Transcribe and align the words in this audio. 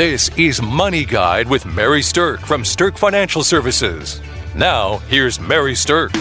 This 0.00 0.30
is 0.38 0.62
Money 0.62 1.04
Guide 1.04 1.46
with 1.46 1.66
Mary 1.66 2.00
Sterk 2.00 2.40
from 2.40 2.62
Sterk 2.62 2.96
Financial 2.96 3.44
Services. 3.44 4.22
Now, 4.54 4.96
here's 5.10 5.38
Mary 5.38 5.74
Sterk. 5.74 6.14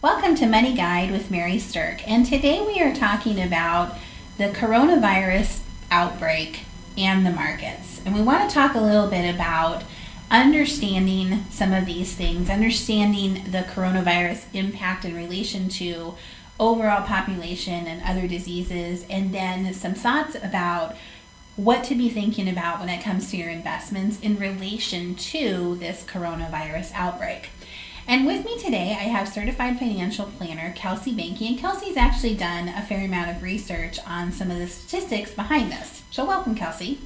Welcome 0.00 0.34
to 0.36 0.46
Money 0.46 0.74
Guide 0.74 1.10
with 1.10 1.30
Mary 1.30 1.56
Sterk, 1.56 2.02
and 2.06 2.24
today 2.24 2.64
we 2.66 2.80
are 2.80 2.94
talking 2.94 3.38
about 3.38 3.98
the 4.38 4.44
coronavirus 4.44 5.60
outbreak 5.90 6.60
and 6.96 7.26
the 7.26 7.30
markets. 7.30 8.00
And 8.06 8.14
we 8.14 8.22
want 8.22 8.48
to 8.48 8.54
talk 8.54 8.74
a 8.74 8.80
little 8.80 9.06
bit 9.06 9.34
about 9.34 9.84
understanding 10.32 11.44
some 11.50 11.74
of 11.74 11.84
these 11.84 12.14
things, 12.14 12.48
understanding 12.48 13.34
the 13.52 13.58
coronavirus 13.58 14.46
impact 14.54 15.04
in 15.04 15.14
relation 15.14 15.68
to 15.68 16.14
overall 16.58 17.06
population 17.06 17.86
and 17.86 18.02
other 18.02 18.26
diseases, 18.26 19.04
and 19.10 19.34
then 19.34 19.74
some 19.74 19.92
thoughts 19.92 20.34
about 20.42 20.96
what 21.56 21.84
to 21.84 21.94
be 21.94 22.08
thinking 22.08 22.48
about 22.48 22.80
when 22.80 22.88
it 22.88 23.04
comes 23.04 23.30
to 23.30 23.36
your 23.36 23.50
investments 23.50 24.18
in 24.20 24.38
relation 24.38 25.14
to 25.14 25.76
this 25.76 26.02
coronavirus 26.02 26.92
outbreak. 26.94 27.50
And 28.08 28.26
with 28.26 28.44
me 28.44 28.58
today, 28.58 28.96
I 28.98 29.04
have 29.04 29.28
certified 29.28 29.78
financial 29.78 30.24
planner 30.24 30.72
Kelsey 30.74 31.12
Banky, 31.12 31.46
and 31.46 31.58
Kelsey's 31.58 31.98
actually 31.98 32.36
done 32.36 32.68
a 32.68 32.82
fair 32.82 33.04
amount 33.04 33.30
of 33.30 33.42
research 33.42 33.98
on 34.06 34.32
some 34.32 34.50
of 34.50 34.58
the 34.58 34.66
statistics 34.66 35.30
behind 35.32 35.70
this. 35.70 36.02
So, 36.10 36.24
welcome, 36.24 36.54
Kelsey. 36.54 36.98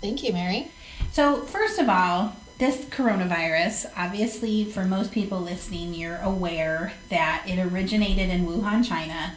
Thank 0.00 0.24
you, 0.24 0.32
Mary. 0.32 0.72
So, 1.12 1.42
first 1.42 1.78
of 1.78 1.88
all, 1.88 2.34
this 2.58 2.86
coronavirus, 2.86 3.86
obviously, 3.96 4.64
for 4.64 4.84
most 4.84 5.12
people 5.12 5.40
listening, 5.40 5.92
you're 5.92 6.20
aware 6.22 6.92
that 7.10 7.44
it 7.46 7.58
originated 7.58 8.30
in 8.30 8.46
Wuhan, 8.46 8.86
China, 8.86 9.34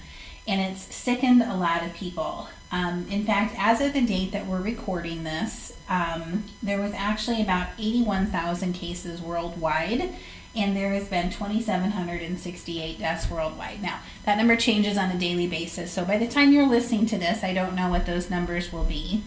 and 0.48 0.62
it's 0.62 0.94
sickened 0.96 1.44
a 1.44 1.56
lot 1.56 1.84
of 1.84 1.94
people. 1.94 2.48
Um, 2.72 3.06
in 3.10 3.26
fact, 3.26 3.56
as 3.58 3.82
of 3.82 3.94
the 3.94 4.02
date 4.02 4.32
that 4.32 4.46
we're 4.46 4.62
recording 4.62 5.24
this, 5.24 5.76
um, 5.90 6.46
there 6.64 6.80
was 6.80 6.94
actually 6.94 7.42
about 7.42 7.68
81,000 7.78 8.74
cases 8.74 9.22
worldwide, 9.22 10.14
and 10.56 10.76
there 10.76 10.94
has 10.94 11.10
been 11.10 11.30
2,768 11.30 13.00
deaths 13.00 13.30
worldwide. 13.30 13.82
Now, 13.82 14.00
that 14.26 14.38
number 14.38 14.56
changes 14.56 14.98
on 14.98 15.12
a 15.12 15.20
daily 15.20 15.48
basis, 15.48 15.92
so 15.92 16.06
by 16.06 16.18
the 16.18 16.28
time 16.28 16.54
you're 16.54 16.68
listening 16.68 17.06
to 17.08 17.18
this, 17.18 17.44
I 17.44 17.54
don't 17.54 17.76
know 17.76 17.90
what 17.90 18.06
those 18.06 18.30
numbers 18.30 18.72
will 18.72 18.86
be. 18.86 19.24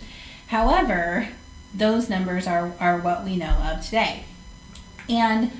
However, 0.46 1.28
those 1.74 2.08
numbers 2.08 2.46
are, 2.46 2.72
are 2.78 2.98
what 2.98 3.24
we 3.24 3.36
know 3.36 3.56
of 3.72 3.84
today. 3.84 4.24
And 5.08 5.50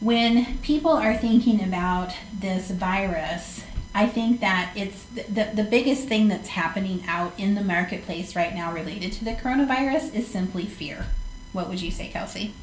when 0.00 0.58
people 0.58 0.92
are 0.92 1.16
thinking 1.16 1.62
about 1.62 2.12
this 2.32 2.70
virus, 2.70 3.64
I 3.94 4.06
think 4.06 4.40
that 4.40 4.72
it's 4.76 5.04
the, 5.04 5.50
the 5.54 5.64
biggest 5.64 6.06
thing 6.06 6.28
that's 6.28 6.48
happening 6.48 7.02
out 7.08 7.32
in 7.38 7.54
the 7.54 7.64
marketplace 7.64 8.36
right 8.36 8.54
now 8.54 8.72
related 8.72 9.12
to 9.14 9.24
the 9.24 9.32
coronavirus 9.32 10.14
is 10.14 10.26
simply 10.28 10.66
fear. 10.66 11.06
What 11.52 11.68
would 11.68 11.80
you 11.80 11.90
say, 11.90 12.08
Kelsey? 12.08 12.54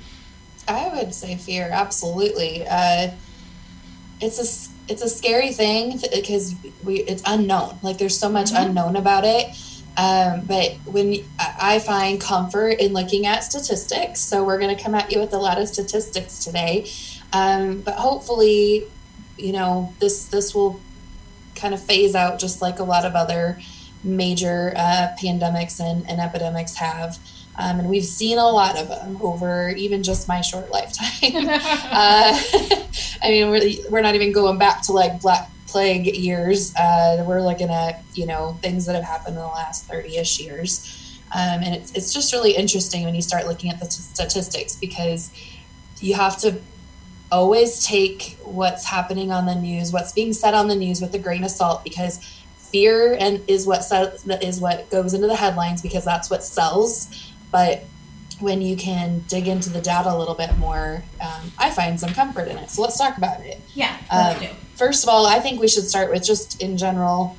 I 0.68 0.90
would 0.96 1.14
say 1.14 1.36
fear, 1.36 1.70
absolutely. 1.72 2.66
Uh, 2.68 3.12
it's 4.22 4.40
a 4.40 4.92
it's 4.92 5.02
a 5.02 5.10
scary 5.10 5.52
thing 5.52 6.00
because 6.14 6.56
we 6.84 7.02
it's 7.02 7.24
unknown. 7.26 7.78
Like 7.82 7.98
there's 7.98 8.18
so 8.18 8.30
much 8.30 8.52
mm-hmm. 8.52 8.70
unknown 8.70 8.96
about 8.96 9.26
it 9.26 9.48
um, 9.98 10.42
but 10.46 10.74
when 10.86 11.24
I 11.40 11.80
find 11.80 12.20
comfort 12.20 12.80
in 12.80 12.94
looking 12.94 13.26
at 13.26 13.44
statistics, 13.44 14.20
so 14.20 14.44
we're 14.44 14.60
going 14.60 14.76
to 14.76 14.82
come 14.82 14.94
at 14.96 15.12
you 15.12 15.20
with 15.20 15.34
a 15.34 15.38
lot 15.38 15.60
of 15.60 15.68
statistics 15.68 16.44
today. 16.44 16.90
Um, 17.32 17.82
but 17.82 17.96
hopefully, 17.96 18.86
you 19.38 19.54
know, 19.54 19.94
this 20.00 20.26
this 20.26 20.54
will 20.54 20.80
kind 21.56 21.74
of 21.74 21.82
phase 21.82 22.16
out 22.16 22.40
just 22.40 22.62
like 22.62 22.80
a 22.80 22.84
lot 22.84 23.06
of 23.06 23.16
other 23.16 23.60
major 24.04 24.74
uh, 24.76 25.08
pandemics 25.22 25.80
and, 25.80 26.08
and, 26.10 26.20
epidemics 26.20 26.76
have. 26.76 27.18
Um, 27.58 27.80
and 27.80 27.90
we've 27.90 28.06
seen 28.06 28.38
a 28.38 28.48
lot 28.48 28.78
of 28.78 28.90
them 28.90 29.18
over 29.22 29.70
even 29.70 30.04
just 30.04 30.28
my 30.28 30.42
short 30.42 30.70
lifetime. 30.70 31.08
uh, 31.34 32.40
I 33.24 33.30
mean, 33.30 33.50
we're, 33.50 33.90
we're 33.90 34.02
not 34.02 34.14
even 34.14 34.32
going 34.32 34.60
back 34.60 34.84
to 34.84 34.92
like 34.92 35.22
Black 35.22 35.50
plague 35.76 36.16
years. 36.16 36.74
Uh, 36.78 37.22
we're 37.28 37.42
looking 37.42 37.70
at 37.70 38.02
you 38.14 38.26
know 38.26 38.58
things 38.62 38.86
that 38.86 38.96
have 38.96 39.04
happened 39.04 39.36
in 39.36 39.42
the 39.42 39.48
last 39.48 39.90
30ish 39.90 40.42
years, 40.42 41.20
um, 41.36 41.64
and 41.64 41.76
it's 41.76 41.92
it's 41.92 42.14
just 42.14 42.32
really 42.32 42.56
interesting 42.56 43.04
when 43.04 43.14
you 43.14 43.22
start 43.22 43.46
looking 43.46 43.70
at 43.70 43.78
the 43.82 43.86
t- 43.86 43.92
statistics 43.92 44.78
because 44.78 45.32
you 46.00 46.14
have 46.14 46.38
to 46.38 46.58
always 47.30 47.86
take 47.86 48.38
what's 48.46 48.86
happening 48.86 49.34
on 49.34 49.46
the 49.46 49.56
news, 49.56 49.92
what's 49.92 50.14
being 50.14 50.32
said 50.32 50.54
on 50.54 50.70
the 50.70 50.76
news 50.76 51.02
with 51.02 51.14
a 51.14 51.20
grain 51.20 51.44
of 51.44 51.52
salt 51.52 51.84
because 51.84 52.24
fear 52.72 53.18
and 53.20 53.42
is 53.50 53.68
what 53.68 53.84
sells, 53.84 54.26
is 54.42 54.62
what 54.62 54.90
goes 54.90 55.14
into 55.14 55.28
the 55.28 55.36
headlines 55.36 55.82
because 55.82 56.06
that's 56.06 56.30
what 56.30 56.42
sells, 56.42 57.34
but 57.52 57.84
when 58.40 58.62
you 58.62 58.76
can 58.76 59.20
dig 59.28 59.48
into 59.48 59.70
the 59.70 59.82
data 59.82 60.14
a 60.14 60.18
little 60.18 60.36
bit 60.36 60.58
more, 60.58 61.04
um, 61.22 61.52
I 61.58 61.70
find 61.70 62.00
some 62.00 62.12
comfort 62.12 62.48
in 62.48 62.58
it. 62.58 62.70
So 62.70 62.82
let's 62.82 62.98
talk 62.98 63.18
about 63.18 63.42
it. 63.42 63.60
Yeah, 63.74 63.98
um. 64.10 64.36
First 64.76 65.04
of 65.04 65.10
all, 65.10 65.26
I 65.26 65.40
think 65.40 65.62
we 65.62 65.70
should 65.70 65.88
start 65.88 66.12
with 66.12 66.24
just 66.24 66.62
in 66.62 66.78
general 66.78 67.38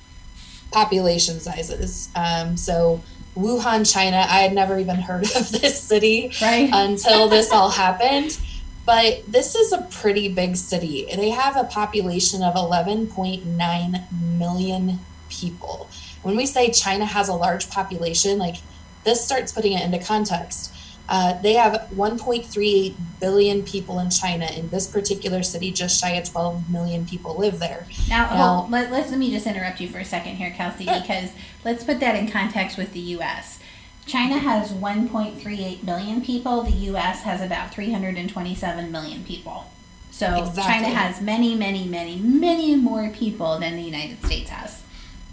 population 0.72 1.38
sizes. 1.38 2.08
Um, 2.16 2.56
so 2.56 3.02
Wuhan, 3.36 3.90
China, 3.90 4.16
I 4.16 4.40
had 4.40 4.54
never 4.54 4.78
even 4.78 4.96
heard 4.96 5.24
of 5.36 5.52
this 5.52 5.80
city 5.80 6.32
right. 6.40 6.70
until 6.72 7.28
this 7.36 7.52
all 7.52 7.70
happened. 7.70 8.38
But 8.86 9.24
this 9.26 9.56
is 9.56 9.72
a 9.72 9.82
pretty 9.90 10.32
big 10.32 10.56
city. 10.56 11.08
They 11.14 11.30
have 11.30 11.56
a 11.56 11.64
population 11.64 12.42
of 12.42 12.54
11.9 12.54 14.12
million 14.38 15.00
people. 15.28 15.90
When 16.22 16.36
we 16.36 16.46
say 16.46 16.70
China 16.70 17.04
has 17.04 17.28
a 17.28 17.34
large 17.34 17.68
population, 17.68 18.38
like 18.38 18.56
this 19.04 19.24
starts 19.24 19.50
putting 19.50 19.72
it 19.72 19.82
into 19.82 19.98
context. 19.98 20.72
Uh, 21.08 21.40
they 21.40 21.54
have 21.54 21.88
1.38 21.94 22.94
billion 23.20 23.62
people 23.62 23.98
in 24.00 24.10
China. 24.10 24.46
In 24.46 24.68
this 24.70 24.86
particular 24.86 25.42
city, 25.42 25.70
just 25.70 26.00
shy 26.00 26.10
of 26.10 26.28
12 26.28 26.70
million 26.70 27.06
people 27.06 27.36
live 27.36 27.58
there. 27.58 27.86
Now, 28.08 28.24
now 28.24 28.56
hold, 28.56 28.70
let, 28.70 28.90
let, 28.90 29.10
let 29.10 29.18
me 29.18 29.30
just 29.30 29.46
interrupt 29.46 29.80
you 29.80 29.88
for 29.88 29.98
a 29.98 30.04
second 30.04 30.36
here, 30.36 30.50
Kelsey, 30.50 30.84
sure. 30.84 31.00
because 31.00 31.30
let's 31.64 31.84
put 31.84 32.00
that 32.00 32.16
in 32.16 32.28
context 32.28 32.76
with 32.76 32.92
the 32.92 33.00
U.S. 33.00 33.60
China 34.06 34.38
has 34.38 34.72
1.38 34.72 35.84
billion 35.84 36.20
people. 36.22 36.62
The 36.62 36.70
U.S. 36.70 37.22
has 37.22 37.40
about 37.40 37.72
327 37.72 38.90
million 38.90 39.24
people. 39.24 39.66
So 40.10 40.44
exactly. 40.44 40.62
China 40.62 40.88
has 40.88 41.20
many, 41.20 41.54
many, 41.54 41.86
many, 41.86 42.16
many 42.16 42.74
more 42.74 43.10
people 43.10 43.58
than 43.58 43.76
the 43.76 43.82
United 43.82 44.24
States 44.24 44.48
has. 44.50 44.82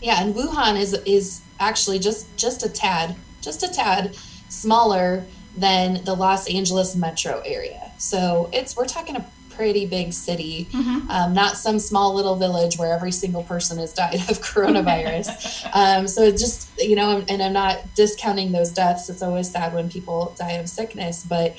Yeah, 0.02 0.22
and 0.22 0.36
Wuhan 0.36 0.78
is 0.78 0.94
is 1.06 1.42
actually 1.60 2.00
just 2.00 2.36
just 2.36 2.66
a 2.66 2.70
tad, 2.70 3.16
just 3.42 3.64
a 3.64 3.72
tad 3.72 4.14
smaller 4.50 5.24
than 5.56 6.04
the 6.04 6.14
Los 6.14 6.50
Angeles 6.50 6.96
metro 6.96 7.42
area. 7.46 7.92
So 7.98 8.50
it's 8.54 8.76
we're 8.76 8.86
talking 8.86 9.16
a 9.16 9.26
pretty 9.50 9.86
big 9.86 10.14
city, 10.14 10.68
mm-hmm. 10.72 11.10
um, 11.12 11.34
not 11.34 11.58
some 11.58 11.78
small 11.78 12.16
little 12.16 12.36
village 12.36 12.78
where 12.78 12.92
every 12.92 13.12
single 13.12 13.44
person 13.44 13.78
has 13.78 13.94
died 13.94 14.16
of 14.16 14.22
coronavirus. 14.42 15.70
um, 15.74 16.08
so 16.08 16.24
it 16.24 16.38
just 16.38 16.70
you 16.80 16.96
know, 16.96 17.24
and 17.28 17.42
I'm 17.42 17.54
not 17.54 17.82
discounting 17.96 18.52
those 18.52 18.72
deaths. 18.72 19.10
It's 19.10 19.22
always 19.22 19.50
sad 19.50 19.74
when 19.74 19.90
people 19.90 20.36
die 20.38 20.54
of 20.54 20.68
sickness, 20.70 21.24
but 21.24 21.56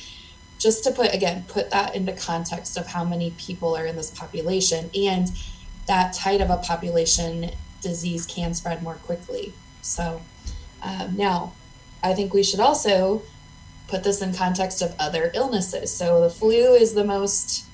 just 0.58 0.84
to 0.84 0.90
put 0.90 1.12
again 1.14 1.44
put 1.48 1.70
that 1.70 1.94
into 1.94 2.12
context 2.12 2.76
of 2.76 2.86
how 2.86 3.04
many 3.04 3.32
people 3.32 3.76
are 3.76 3.86
in 3.86 3.96
this 3.96 4.10
population 4.10 4.90
and 4.94 5.30
that 5.86 6.14
tight 6.14 6.40
of 6.40 6.48
a 6.50 6.56
population 6.58 7.50
disease 7.82 8.24
can 8.24 8.54
spread 8.54 8.82
more 8.82 8.94
quickly 8.94 9.52
so 9.82 10.22
um, 10.82 11.14
now 11.16 11.52
i 12.02 12.14
think 12.14 12.32
we 12.32 12.42
should 12.42 12.60
also 12.60 13.20
put 13.88 14.04
this 14.04 14.22
in 14.22 14.34
context 14.34 14.82
of 14.82 14.94
other 14.98 15.30
illnesses. 15.34 15.94
So 15.94 16.20
the 16.20 16.30
flu 16.30 16.74
is 16.74 16.94
the 16.94 17.04
most 17.04 17.66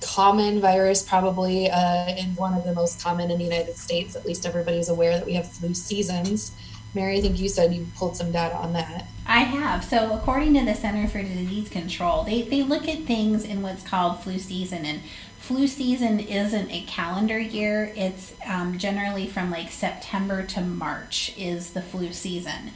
common 0.00 0.60
virus, 0.60 1.02
probably, 1.02 1.70
uh, 1.70 1.76
and 1.76 2.36
one 2.36 2.54
of 2.54 2.64
the 2.64 2.74
most 2.74 3.02
common 3.02 3.30
in 3.30 3.38
the 3.38 3.44
United 3.44 3.76
States. 3.76 4.16
At 4.16 4.24
least 4.24 4.46
everybody's 4.46 4.88
aware 4.88 5.16
that 5.18 5.26
we 5.26 5.34
have 5.34 5.50
flu 5.50 5.74
seasons. 5.74 6.52
Mary, 6.94 7.18
I 7.18 7.20
think 7.20 7.38
you 7.38 7.48
said 7.48 7.74
you 7.74 7.86
pulled 7.96 8.16
some 8.16 8.32
data 8.32 8.56
on 8.56 8.72
that. 8.72 9.06
I 9.26 9.40
have. 9.40 9.84
So, 9.84 10.14
according 10.14 10.54
to 10.54 10.64
the 10.64 10.74
Center 10.74 11.06
for 11.06 11.22
Disease 11.22 11.68
Control, 11.68 12.24
they, 12.24 12.42
they 12.42 12.62
look 12.62 12.88
at 12.88 13.04
things 13.04 13.44
in 13.44 13.60
what's 13.60 13.82
called 13.82 14.22
flu 14.22 14.38
season. 14.38 14.86
And 14.86 15.02
flu 15.38 15.66
season 15.66 16.18
isn't 16.18 16.70
a 16.70 16.82
calendar 16.82 17.38
year, 17.38 17.92
it's 17.94 18.34
um, 18.46 18.78
generally 18.78 19.26
from 19.26 19.50
like 19.50 19.70
September 19.70 20.42
to 20.44 20.62
March, 20.62 21.34
is 21.36 21.72
the 21.72 21.82
flu 21.82 22.12
season. 22.12 22.70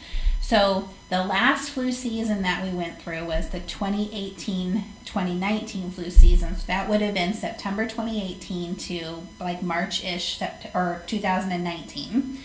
So 0.53 0.87
the 1.09 1.25
last 1.25 1.71
flu 1.71 1.93
season 1.93 2.43
that 2.43 2.63
we 2.63 2.77
went 2.77 3.01
through 3.01 3.25
was 3.25 3.49
the 3.49 3.61
2018 3.61 4.85
2019 5.07 5.91
flu 5.91 6.11
season. 6.11 6.57
So 6.57 6.65
that 6.67 6.91
would 6.91 7.01
have 7.01 7.15
been 7.15 7.33
September 7.33 7.87
2018 7.87 8.77
to 8.77 9.27
like 9.41 9.63
March 9.63 10.05
ish 10.05 10.43
or 10.75 11.01
2019. 11.07 12.39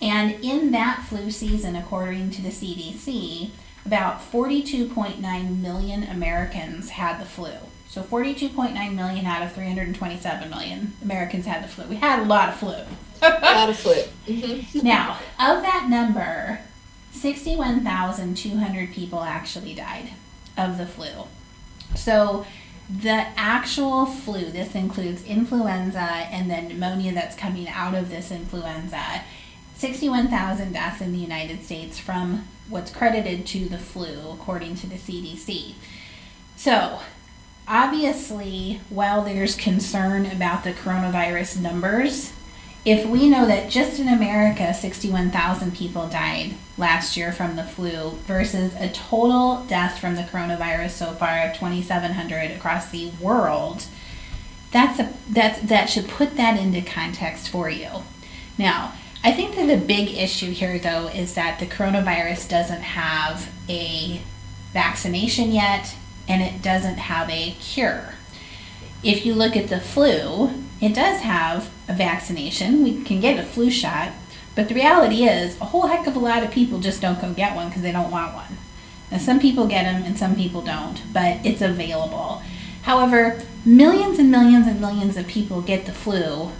And 0.00 0.42
in 0.42 0.70
that 0.70 1.04
flu 1.06 1.30
season, 1.30 1.76
according 1.76 2.30
to 2.30 2.40
the 2.40 2.48
CDC, 2.48 3.50
about 3.84 4.20
42.9 4.22 5.60
million 5.60 6.04
Americans 6.04 6.88
had 6.88 7.20
the 7.20 7.26
flu. 7.26 7.52
So 7.88 8.02
42.9 8.02 8.94
million 8.94 9.26
out 9.26 9.42
of 9.42 9.52
327 9.52 10.48
million 10.48 10.94
Americans 11.02 11.44
had 11.44 11.62
the 11.62 11.68
flu. 11.68 11.84
We 11.84 11.96
had 11.96 12.20
a 12.20 12.24
lot 12.24 12.48
of 12.48 12.56
flu. 12.56 12.72
a 13.20 13.38
lot 13.42 13.68
of 13.68 13.76
flu. 13.76 13.96
Mm-hmm. 14.26 14.78
now, 14.82 15.18
of 15.38 15.60
that 15.60 15.88
number, 15.90 16.60
61,200 17.12 18.92
people 18.92 19.20
actually 19.20 19.74
died 19.74 20.10
of 20.56 20.78
the 20.78 20.86
flu. 20.86 21.26
So 21.94 22.46
the 22.88 23.26
actual 23.36 24.06
flu, 24.06 24.50
this 24.50 24.74
includes 24.74 25.24
influenza 25.24 26.00
and 26.00 26.50
then 26.50 26.68
pneumonia 26.68 27.12
that's 27.12 27.36
coming 27.36 27.68
out 27.68 27.94
of 27.94 28.10
this 28.10 28.30
influenza, 28.30 29.22
61,000 29.76 30.72
deaths 30.72 31.00
in 31.00 31.12
the 31.12 31.18
United 31.18 31.64
States 31.64 31.98
from 31.98 32.46
what's 32.68 32.90
credited 32.90 33.46
to 33.46 33.68
the 33.68 33.78
flu, 33.78 34.30
according 34.32 34.74
to 34.76 34.86
the 34.86 34.96
CDC. 34.96 35.74
So, 36.56 37.00
obviously, 37.66 38.80
while 38.90 39.22
there's 39.22 39.56
concern 39.56 40.26
about 40.26 40.64
the 40.64 40.72
coronavirus 40.72 41.60
numbers, 41.60 42.32
if 42.84 43.06
we 43.06 43.28
know 43.28 43.46
that 43.46 43.70
just 43.70 44.00
in 44.00 44.08
America 44.08 44.72
61,000 44.72 45.74
people 45.76 46.08
died 46.08 46.54
last 46.78 47.16
year 47.16 47.30
from 47.32 47.56
the 47.56 47.64
flu 47.64 48.10
versus 48.26 48.74
a 48.76 48.88
total 48.88 49.64
death 49.68 49.98
from 49.98 50.16
the 50.16 50.22
coronavirus 50.22 50.90
so 50.90 51.12
far 51.12 51.46
of 51.46 51.54
2,700 51.54 52.50
across 52.50 52.90
the 52.90 53.10
world, 53.20 53.84
that's 54.70 54.98
a 54.98 55.12
that 55.28 55.68
that 55.68 55.90
should 55.90 56.08
put 56.08 56.36
that 56.36 56.58
into 56.58 56.80
context 56.80 57.48
for 57.48 57.68
you. 57.68 57.88
Now, 58.56 58.94
I 59.22 59.32
think 59.32 59.56
that 59.56 59.66
the 59.66 59.76
big 59.76 60.16
issue 60.16 60.52
here 60.52 60.78
though 60.78 61.08
is 61.08 61.34
that 61.34 61.58
the 61.58 61.66
coronavirus 61.66 62.48
doesn't 62.48 62.82
have 62.82 63.50
a 63.68 64.22
vaccination 64.72 65.52
yet 65.52 65.94
and 66.28 66.40
it 66.40 66.62
doesn't 66.62 66.96
have 66.96 67.28
a 67.28 67.50
cure. 67.60 68.14
If 69.02 69.26
you 69.26 69.34
look 69.34 69.56
at 69.56 69.68
the 69.68 69.80
flu, 69.80 70.50
it 70.80 70.94
does 70.94 71.20
have 71.20 71.70
a 71.90 71.94
vaccination. 71.94 72.82
We 72.82 73.02
can 73.02 73.20
get 73.20 73.38
a 73.38 73.42
flu 73.42 73.70
shot, 73.70 74.12
but 74.54 74.68
the 74.68 74.74
reality 74.74 75.24
is 75.24 75.60
a 75.60 75.66
whole 75.66 75.86
heck 75.86 76.06
of 76.06 76.16
a 76.16 76.20
lot 76.20 76.42
of 76.42 76.50
people 76.50 76.80
just 76.80 77.00
don't 77.00 77.20
go 77.20 77.32
get 77.32 77.56
one 77.56 77.68
because 77.68 77.82
they 77.82 77.92
don't 77.92 78.10
want 78.10 78.34
one. 78.34 78.56
Now, 79.10 79.18
some 79.18 79.40
people 79.40 79.66
get 79.66 79.84
them 79.84 80.04
and 80.04 80.16
some 80.16 80.36
people 80.36 80.62
don't, 80.62 81.02
but 81.12 81.44
it's 81.44 81.62
available. 81.62 82.42
However, 82.82 83.42
millions 83.64 84.18
and 84.18 84.30
millions 84.30 84.66
and 84.66 84.80
millions 84.80 85.16
of 85.16 85.26
people 85.26 85.60
get 85.62 85.86
the 85.86 85.92
flu 85.92 86.52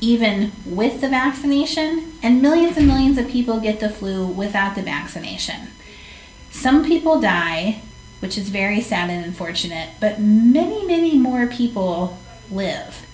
even 0.00 0.52
with 0.64 1.00
the 1.00 1.08
vaccination, 1.08 2.12
and 2.22 2.42
millions 2.42 2.76
and 2.76 2.86
millions 2.86 3.18
of 3.18 3.28
people 3.28 3.60
get 3.60 3.80
the 3.80 3.88
flu 3.88 4.26
without 4.26 4.74
the 4.74 4.82
vaccination. 4.82 5.68
Some 6.50 6.84
people 6.84 7.20
die, 7.20 7.80
which 8.20 8.36
is 8.36 8.48
very 8.50 8.80
sad 8.80 9.10
and 9.10 9.24
unfortunate, 9.24 9.90
but 10.00 10.20
many, 10.20 10.86
many 10.86 11.16
more 11.16 11.46
people 11.46 12.18
live. 12.50 13.06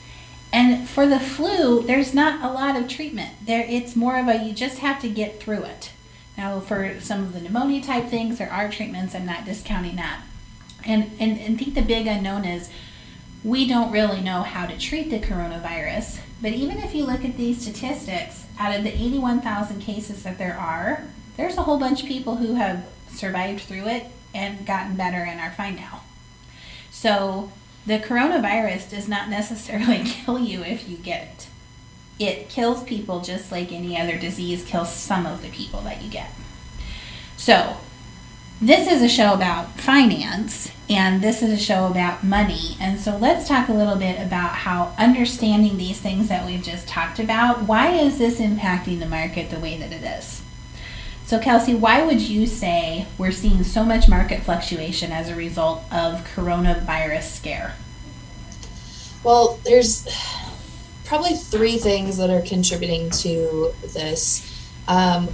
And 0.53 0.89
for 0.89 1.07
the 1.07 1.19
flu, 1.19 1.83
there's 1.83 2.13
not 2.13 2.43
a 2.43 2.53
lot 2.53 2.77
of 2.77 2.89
treatment. 2.89 3.31
There 3.47 3.65
it's 3.67 3.97
more 3.97 4.19
of 4.19 4.29
a 4.29 4.45
you 4.45 4.53
just 4.53 4.79
have 4.79 5.01
to 5.01 5.09
get 5.09 5.41
through 5.41 5.65
it. 5.65 5.93
Now 6.37 6.61
for 6.61 7.01
some 7.01 7.23
of 7.23 7.33
the 7.33 7.41
pneumonia 7.41 7.83
type 7.83 8.07
things, 8.07 8.39
there 8.39 8.53
are 8.53 8.71
treatments, 8.71 9.15
I'm 9.15 9.27
not 9.27 9.45
discounting 9.45 9.97
that. 9.97 10.23
And 10.85 11.11
and, 11.19 11.39
and 11.39 11.55
I 11.55 11.57
think 11.57 11.75
the 11.75 11.83
big 11.83 12.07
unknown 12.07 12.45
is 12.45 12.71
we 13.45 13.67
don't 13.67 13.91
really 13.91 14.21
know 14.21 14.43
how 14.43 14.67
to 14.67 14.79
treat 14.79 15.11
the 15.11 15.19
coronavirus. 15.19 16.21
But 16.41 16.53
even 16.53 16.79
if 16.79 16.95
you 16.95 17.05
look 17.05 17.25
at 17.25 17.37
these 17.37 17.63
statistics, 17.63 18.47
out 18.59 18.77
of 18.77 18.85
the 18.85 18.91
81,000 18.91 19.81
cases 19.81 20.23
that 20.23 20.39
there 20.39 20.57
are, 20.57 21.05
there's 21.37 21.57
a 21.57 21.63
whole 21.63 21.79
bunch 21.79 22.03
of 22.03 22.09
people 22.09 22.37
who 22.37 22.55
have 22.55 22.85
survived 23.09 23.63
through 23.63 23.89
it 23.89 24.07
and 24.35 24.67
gotten 24.67 24.97
better 24.97 25.19
and 25.19 25.41
are 25.41 25.51
fine 25.51 25.77
now. 25.77 26.03
So 26.91 27.51
the 27.87 27.99
coronavirus 27.99 28.91
does 28.91 29.09
not 29.09 29.29
necessarily 29.29 30.03
kill 30.05 30.39
you 30.39 30.63
if 30.63 30.89
you 30.89 30.97
get 30.97 31.23
it. 31.23 31.47
It 32.19 32.49
kills 32.49 32.85
people 32.85 33.21
just 33.21 33.51
like 33.51 33.73
any 33.73 33.99
other 33.99 34.17
disease 34.17 34.65
kills 34.65 34.93
some 34.93 35.27
of 35.27 35.43
the 35.43 35.49
people 35.49 35.81
that 35.83 36.03
you 36.03 36.11
get. 36.11 36.31
So, 37.37 37.79
this 38.61 38.91
is 38.91 39.03
a 39.03 39.09
show 39.09 39.35
about 39.35 39.81
finance 39.81 40.71
and 40.89 41.21
this 41.21 41.43
is 41.43 41.51
a 41.51 41.59
show 41.59 41.87
about 41.87 42.23
money. 42.23 42.77
And 42.81 43.01
so 43.01 43.17
let's 43.17 43.49
talk 43.49 43.69
a 43.69 43.73
little 43.73 43.97
bit 43.97 44.25
about 44.25 44.51
how 44.51 44.95
understanding 44.97 45.79
these 45.79 46.01
things 46.01 46.29
that 46.29 46.47
we've 46.47 46.63
just 46.63 46.87
talked 46.87 47.19
about, 47.19 47.63
why 47.63 47.91
is 47.91 48.19
this 48.19 48.39
impacting 48.39 49.01
the 49.01 49.09
market 49.09 49.51
the 49.51 49.59
way 49.59 49.79
that 49.79 49.91
it 49.91 50.05
is? 50.05 50.43
So, 51.33 51.39
Kelsey, 51.39 51.75
why 51.75 52.05
would 52.05 52.21
you 52.21 52.47
say 52.47 53.07
we're 53.17 53.33
seeing 53.33 53.65
so 53.65 53.87
much 53.87 54.07
market 54.07 54.43
fluctuation 54.43 55.13
as 55.13 55.31
a 55.31 55.35
result 55.35 55.83
of 55.91 56.23
coronavirus 56.35 57.23
scare? 57.23 57.75
Well, 59.25 59.59
there's 59.65 60.07
probably 61.07 61.33
three 61.33 61.79
things 61.79 62.19
that 62.19 62.29
are 62.29 62.43
contributing 62.43 63.09
to 63.23 63.73
this. 63.95 64.71
Um, 64.89 65.29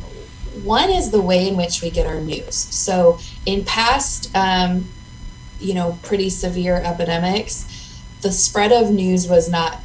one 0.63 0.89
is 0.89 1.11
the 1.11 1.21
way 1.21 1.49
in 1.49 1.57
which 1.57 1.83
we 1.83 1.91
get 1.91 2.07
our 2.07 2.21
news. 2.21 2.55
So, 2.55 3.19
in 3.45 3.65
past, 3.65 4.31
um, 4.37 4.89
you 5.59 5.75
know, 5.75 5.99
pretty 6.05 6.31
severe 6.31 6.77
epidemics, 6.77 8.01
the 8.21 8.31
spread 8.31 8.71
of 8.71 8.93
news 8.93 9.27
was 9.27 9.51
not 9.51 9.81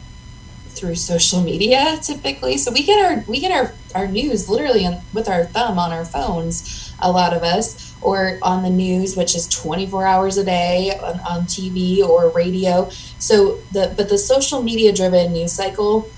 through 0.73 0.95
social 0.95 1.41
media 1.41 1.97
typically. 2.03 2.57
So 2.57 2.71
we 2.71 2.83
get 2.83 3.03
our 3.03 3.23
we 3.27 3.39
get 3.39 3.51
our 3.51 3.73
our 3.95 4.07
news 4.07 4.49
literally 4.49 4.87
with 5.13 5.29
our 5.29 5.45
thumb 5.45 5.79
on 5.79 5.91
our 5.91 6.05
phones. 6.05 6.93
A 7.01 7.11
lot 7.11 7.33
of 7.33 7.43
us, 7.43 7.95
or 8.01 8.39
on 8.41 8.63
the 8.63 8.69
news, 8.69 9.17
which 9.17 9.35
is 9.35 9.47
24 9.49 10.05
hours 10.05 10.37
a 10.37 10.43
day 10.43 10.97
on, 11.01 11.19
on 11.21 11.41
TV 11.43 11.99
or 11.99 12.29
radio. 12.29 12.89
So 13.19 13.57
the 13.71 13.93
but 13.97 14.09
the 14.09 14.17
social 14.17 14.61
media 14.61 14.93
driven 14.93 15.33
news 15.33 15.51
cycle 15.51 16.09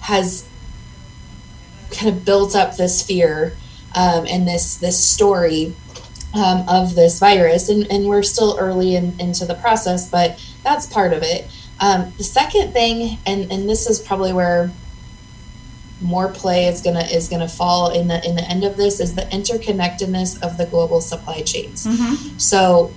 has 0.00 0.48
kind 1.90 2.16
of 2.16 2.24
built 2.24 2.54
up 2.54 2.76
this 2.76 3.04
fear 3.04 3.56
um, 3.94 4.26
and 4.28 4.46
this 4.46 4.76
this 4.76 5.02
story 5.02 5.74
um, 6.34 6.64
of 6.68 6.94
this 6.94 7.18
virus, 7.18 7.68
and, 7.68 7.90
and 7.90 8.06
we're 8.06 8.22
still 8.22 8.56
early 8.58 8.96
in, 8.96 9.18
into 9.20 9.44
the 9.44 9.54
process, 9.56 10.08
but 10.08 10.42
that's 10.62 10.86
part 10.86 11.12
of 11.12 11.22
it. 11.22 11.50
Um, 11.80 12.12
the 12.16 12.24
second 12.24 12.72
thing, 12.72 13.18
and, 13.26 13.50
and 13.52 13.68
this 13.68 13.86
is 13.88 13.98
probably 14.00 14.32
where 14.32 14.70
more 16.02 16.28
play 16.28 16.66
is 16.66 16.80
gonna 16.80 17.04
is 17.04 17.28
gonna 17.28 17.48
fall 17.48 17.90
in 17.90 18.08
the 18.08 18.24
in 18.26 18.34
the 18.34 18.42
end 18.42 18.64
of 18.64 18.76
this 18.76 19.00
is 19.00 19.14
the 19.14 19.22
interconnectedness 19.22 20.42
of 20.42 20.58
the 20.58 20.66
global 20.66 21.00
supply 21.00 21.42
chains. 21.42 21.86
Mm-hmm. 21.86 22.38
So 22.38 22.92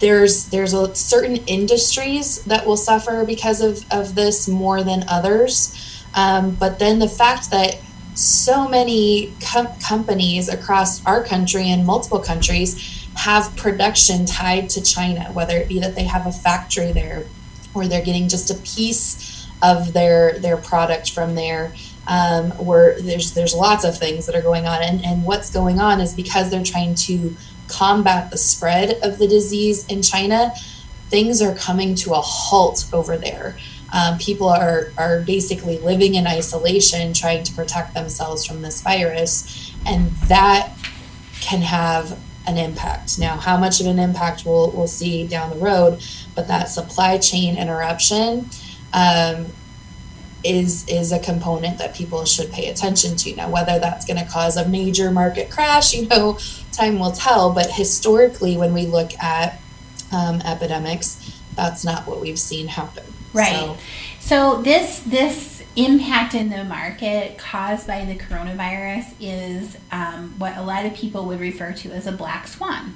there's 0.00 0.50
there's 0.50 0.74
a 0.74 0.94
certain 0.94 1.36
industries 1.46 2.44
that 2.44 2.66
will 2.66 2.76
suffer 2.76 3.24
because 3.24 3.60
of 3.60 3.84
of 3.92 4.14
this 4.14 4.48
more 4.48 4.82
than 4.82 5.04
others, 5.08 6.04
um, 6.14 6.54
but 6.54 6.78
then 6.78 6.98
the 6.98 7.08
fact 7.08 7.50
that 7.50 7.80
so 8.14 8.68
many 8.68 9.32
com- 9.40 9.74
companies 9.80 10.48
across 10.48 11.04
our 11.04 11.24
country 11.24 11.68
and 11.70 11.84
multiple 11.84 12.20
countries 12.20 13.08
have 13.16 13.54
production 13.56 14.24
tied 14.24 14.70
to 14.70 14.82
China, 14.82 15.24
whether 15.32 15.56
it 15.56 15.68
be 15.68 15.80
that 15.80 15.94
they 15.94 16.04
have 16.04 16.26
a 16.26 16.32
factory 16.32 16.92
there 16.92 17.26
or 17.74 17.88
they're 17.88 18.04
getting 18.04 18.28
just 18.28 18.50
a 18.50 18.54
piece 18.54 19.33
of 19.64 19.92
their 19.92 20.38
their 20.38 20.56
product 20.56 21.12
from 21.12 21.34
there. 21.34 21.72
Um, 22.06 22.50
where 22.62 23.00
there's 23.00 23.32
there's 23.32 23.54
lots 23.54 23.82
of 23.82 23.98
things 23.98 24.26
that 24.26 24.34
are 24.34 24.42
going 24.42 24.66
on, 24.66 24.82
and 24.82 25.02
and 25.04 25.24
what's 25.24 25.50
going 25.50 25.80
on 25.80 26.02
is 26.02 26.14
because 26.14 26.50
they're 26.50 26.62
trying 26.62 26.94
to 27.06 27.34
combat 27.68 28.30
the 28.30 28.38
spread 28.38 28.98
of 29.02 29.18
the 29.18 29.26
disease 29.26 29.86
in 29.86 30.02
China, 30.02 30.52
things 31.08 31.40
are 31.42 31.54
coming 31.54 31.94
to 31.94 32.12
a 32.12 32.20
halt 32.20 32.86
over 32.92 33.16
there. 33.16 33.56
Um, 33.92 34.18
people 34.18 34.48
are, 34.48 34.92
are 34.98 35.20
basically 35.20 35.78
living 35.78 36.16
in 36.16 36.26
isolation, 36.26 37.12
trying 37.12 37.44
to 37.44 37.52
protect 37.54 37.94
themselves 37.94 38.44
from 38.44 38.60
this 38.62 38.82
virus, 38.82 39.72
and 39.86 40.10
that 40.28 40.72
can 41.40 41.62
have 41.62 42.18
an 42.46 42.58
impact. 42.58 43.18
Now, 43.18 43.36
how 43.36 43.56
much 43.56 43.80
of 43.80 43.86
an 43.86 43.98
impact 43.98 44.44
we'll, 44.44 44.70
we'll 44.72 44.88
see 44.88 45.26
down 45.26 45.50
the 45.50 45.56
road, 45.56 46.02
but 46.34 46.48
that 46.48 46.68
supply 46.68 47.18
chain 47.18 47.56
interruption 47.56 48.50
um, 48.94 49.46
is 50.44 50.86
is 50.88 51.10
a 51.10 51.18
component 51.18 51.78
that 51.78 51.94
people 51.94 52.24
should 52.24 52.50
pay 52.52 52.68
attention 52.70 53.16
to. 53.16 53.34
Now, 53.34 53.50
whether 53.50 53.78
that's 53.78 54.06
going 54.06 54.18
to 54.24 54.30
cause 54.30 54.56
a 54.56 54.68
major 54.68 55.10
market 55.10 55.50
crash, 55.50 55.94
you 55.94 56.06
know, 56.08 56.38
time 56.72 56.98
will 56.98 57.12
tell. 57.12 57.52
But 57.52 57.70
historically, 57.70 58.56
when 58.56 58.72
we 58.72 58.86
look 58.86 59.12
at 59.18 59.60
um, 60.12 60.40
epidemics, 60.42 61.40
that's 61.54 61.84
not 61.84 62.06
what 62.06 62.20
we've 62.20 62.38
seen 62.38 62.68
happen. 62.68 63.04
Right. 63.32 63.52
So, 63.52 63.76
so 64.20 64.62
this 64.62 65.00
this 65.00 65.64
impact 65.76 66.34
in 66.34 66.50
the 66.50 66.62
market 66.64 67.36
caused 67.36 67.86
by 67.86 68.04
the 68.04 68.14
coronavirus 68.14 69.12
is 69.18 69.76
um, 69.90 70.34
what 70.38 70.56
a 70.56 70.62
lot 70.62 70.86
of 70.86 70.94
people 70.94 71.24
would 71.26 71.40
refer 71.40 71.72
to 71.72 71.90
as 71.90 72.06
a 72.06 72.12
black 72.12 72.46
swan. 72.46 72.94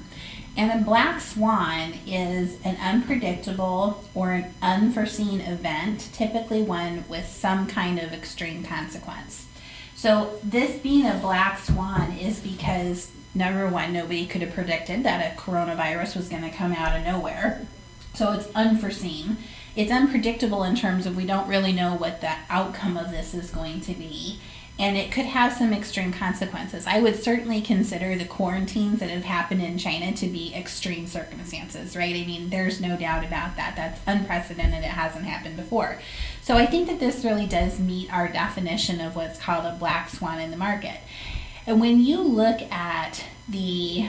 And 0.57 0.81
a 0.81 0.85
black 0.85 1.21
swan 1.21 1.95
is 2.07 2.59
an 2.65 2.77
unpredictable 2.77 4.05
or 4.15 4.33
an 4.33 4.55
unforeseen 4.61 5.41
event, 5.41 6.09
typically 6.13 6.63
one 6.63 7.05
with 7.09 7.29
some 7.29 7.67
kind 7.67 7.99
of 7.99 8.13
extreme 8.13 8.65
consequence. 8.65 9.47
So, 9.95 10.39
this 10.43 10.79
being 10.79 11.07
a 11.07 11.15
black 11.15 11.59
swan 11.59 12.13
is 12.13 12.41
because 12.41 13.11
number 13.35 13.69
one, 13.69 13.93
nobody 13.93 14.27
could 14.27 14.43
have 14.43 14.55
predicted 14.55 15.05
that 15.05 15.33
a 15.33 15.41
coronavirus 15.41 16.17
was 16.17 16.29
going 16.29 16.43
to 16.43 16.51
come 16.51 16.73
out 16.73 16.97
of 16.97 17.05
nowhere 17.05 17.67
So 18.15 18.33
it's 18.33 18.49
unforeseen. 18.55 19.37
It's 19.77 19.93
unpredictable 19.93 20.65
in 20.65 20.75
terms 20.75 21.07
of 21.07 21.17
we 21.17 21.25
don't 21.25 21.47
really 21.49 21.73
know 21.73 21.95
what 21.95 22.21
the 22.21 22.33
outcome 22.51 22.97
of 22.97 23.13
this 23.13 23.33
is 23.33 23.51
going 23.51 23.81
to 23.83 23.95
be 23.95 24.41
and 24.79 24.97
it 24.97 25.11
could 25.11 25.25
have 25.25 25.53
some 25.53 25.73
extreme 25.73 26.13
consequences. 26.13 26.87
I 26.87 27.01
would 27.01 27.21
certainly 27.21 27.61
consider 27.61 28.15
the 28.15 28.25
quarantines 28.25 29.01
that 29.01 29.11
have 29.11 29.25
happened 29.25 29.61
in 29.61 29.77
China 29.77 30.13
to 30.13 30.27
be 30.29 30.55
extreme 30.55 31.09
circumstances, 31.09 31.97
right? 31.97 32.15
I 32.15 32.25
mean, 32.25 32.51
there's 32.51 32.81
no 32.81 32.97
doubt 32.97 33.25
about 33.25 33.57
that. 33.57 33.75
That's 33.75 34.01
unprecedented, 34.07 34.85
it 34.85 34.91
hasn't 34.91 35.25
happened 35.25 35.57
before. 35.57 35.99
So 36.43 36.57
I 36.57 36.67
think 36.67 36.87
that 36.89 37.01
this 37.01 37.25
really 37.25 37.47
does 37.47 37.81
meet 37.81 38.13
our 38.13 38.29
definition 38.29 39.01
of 39.01 39.17
what's 39.17 39.41
called 39.41 39.65
a 39.65 39.77
black 39.77 40.11
swan 40.11 40.41
in 40.41 40.53
the 40.53 40.57
market. 40.57 41.01
And 41.67 41.81
when 41.81 42.01
you 42.01 42.23
look 42.23 42.63
at 42.73 43.25
the 43.49 44.09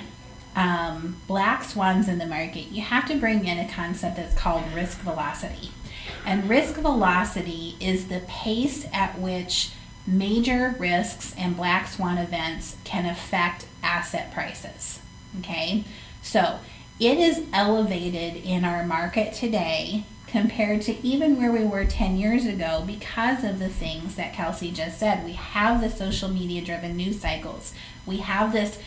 um, 0.55 1.19
black 1.27 1.63
swans 1.63 2.07
in 2.07 2.19
the 2.19 2.27
market, 2.27 2.67
you 2.67 2.81
have 2.83 3.07
to 3.07 3.15
bring 3.15 3.45
in 3.45 3.57
a 3.57 3.67
concept 3.67 4.17
that's 4.17 4.35
called 4.35 4.63
risk 4.75 4.99
velocity. 4.99 5.71
And 6.25 6.47
risk 6.47 6.75
velocity 6.75 7.75
is 7.79 8.07
the 8.07 8.21
pace 8.27 8.85
at 8.93 9.17
which 9.19 9.71
major 10.08 10.75
risks 10.79 11.34
and 11.38 11.56
black 11.56 11.88
swan 11.88 12.18
events 12.18 12.77
can 12.84 13.06
affect 13.06 13.65
asset 13.84 14.34
prices. 14.34 15.00
Okay, 15.39 15.84
so 16.22 16.60
it 17.00 17.18
is 17.18 17.46
elevated 17.53 18.44
in 18.44 18.65
our 18.65 18.86
market 18.86 19.34
today 19.34 20.03
compared 20.27 20.82
to 20.84 21.06
even 21.06 21.38
where 21.38 21.51
we 21.51 21.63
were 21.63 21.86
10 21.86 22.18
years 22.18 22.46
ago 22.46 22.84
because 22.86 23.44
of 23.44 23.58
the 23.60 23.70
things 23.70 24.15
that 24.15 24.34
Kelsey 24.34 24.72
just 24.72 25.00
said. 25.00 25.25
We 25.25 25.34
have 25.34 25.82
the 25.82 25.89
social 25.89 26.29
media 26.29 26.62
driven 26.63 26.96
news 26.96 27.20
cycles, 27.20 27.74
we 28.06 28.18
have 28.18 28.51
this 28.51 28.79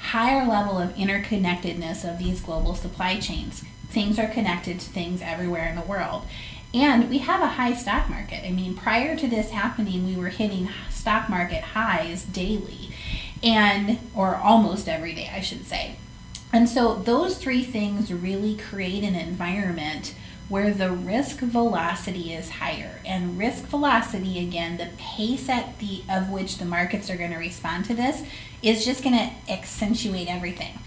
higher 0.00 0.46
level 0.46 0.78
of 0.78 0.94
interconnectedness 0.94 2.10
of 2.10 2.18
these 2.18 2.40
global 2.40 2.74
supply 2.74 3.18
chains. 3.18 3.62
Things 3.88 4.18
are 4.18 4.28
connected 4.28 4.80
to 4.80 4.88
things 4.88 5.20
everywhere 5.20 5.68
in 5.68 5.76
the 5.76 5.82
world. 5.82 6.24
And 6.72 7.10
we 7.10 7.18
have 7.18 7.42
a 7.42 7.48
high 7.48 7.74
stock 7.74 8.08
market. 8.08 8.46
I 8.46 8.50
mean, 8.52 8.74
prior 8.76 9.16
to 9.16 9.26
this 9.26 9.50
happening, 9.50 10.06
we 10.06 10.16
were 10.16 10.28
hitting 10.28 10.68
stock 10.88 11.28
market 11.28 11.62
highs 11.62 12.24
daily, 12.24 12.90
and 13.42 13.98
or 14.14 14.36
almost 14.36 14.88
every 14.88 15.14
day, 15.14 15.30
I 15.34 15.40
should 15.40 15.66
say. 15.66 15.96
And 16.52 16.68
so 16.68 16.96
those 16.96 17.38
three 17.38 17.62
things 17.62 18.12
really 18.12 18.56
create 18.56 19.02
an 19.04 19.14
environment 19.14 20.14
where 20.48 20.72
the 20.72 20.90
risk 20.90 21.38
velocity 21.38 22.34
is 22.34 22.50
higher. 22.50 23.00
And 23.06 23.38
risk 23.38 23.64
velocity, 23.66 24.40
again, 24.40 24.78
the 24.78 24.88
pace 24.98 25.48
at 25.48 25.78
the 25.78 26.02
of 26.10 26.28
which 26.28 26.58
the 26.58 26.64
markets 26.64 27.08
are 27.08 27.16
going 27.16 27.30
to 27.30 27.36
respond 27.36 27.84
to 27.84 27.94
this 27.94 28.24
is 28.60 28.84
just 28.84 29.04
going 29.04 29.16
to 29.16 29.52
accentuate 29.52 30.28
everything. 30.28 30.78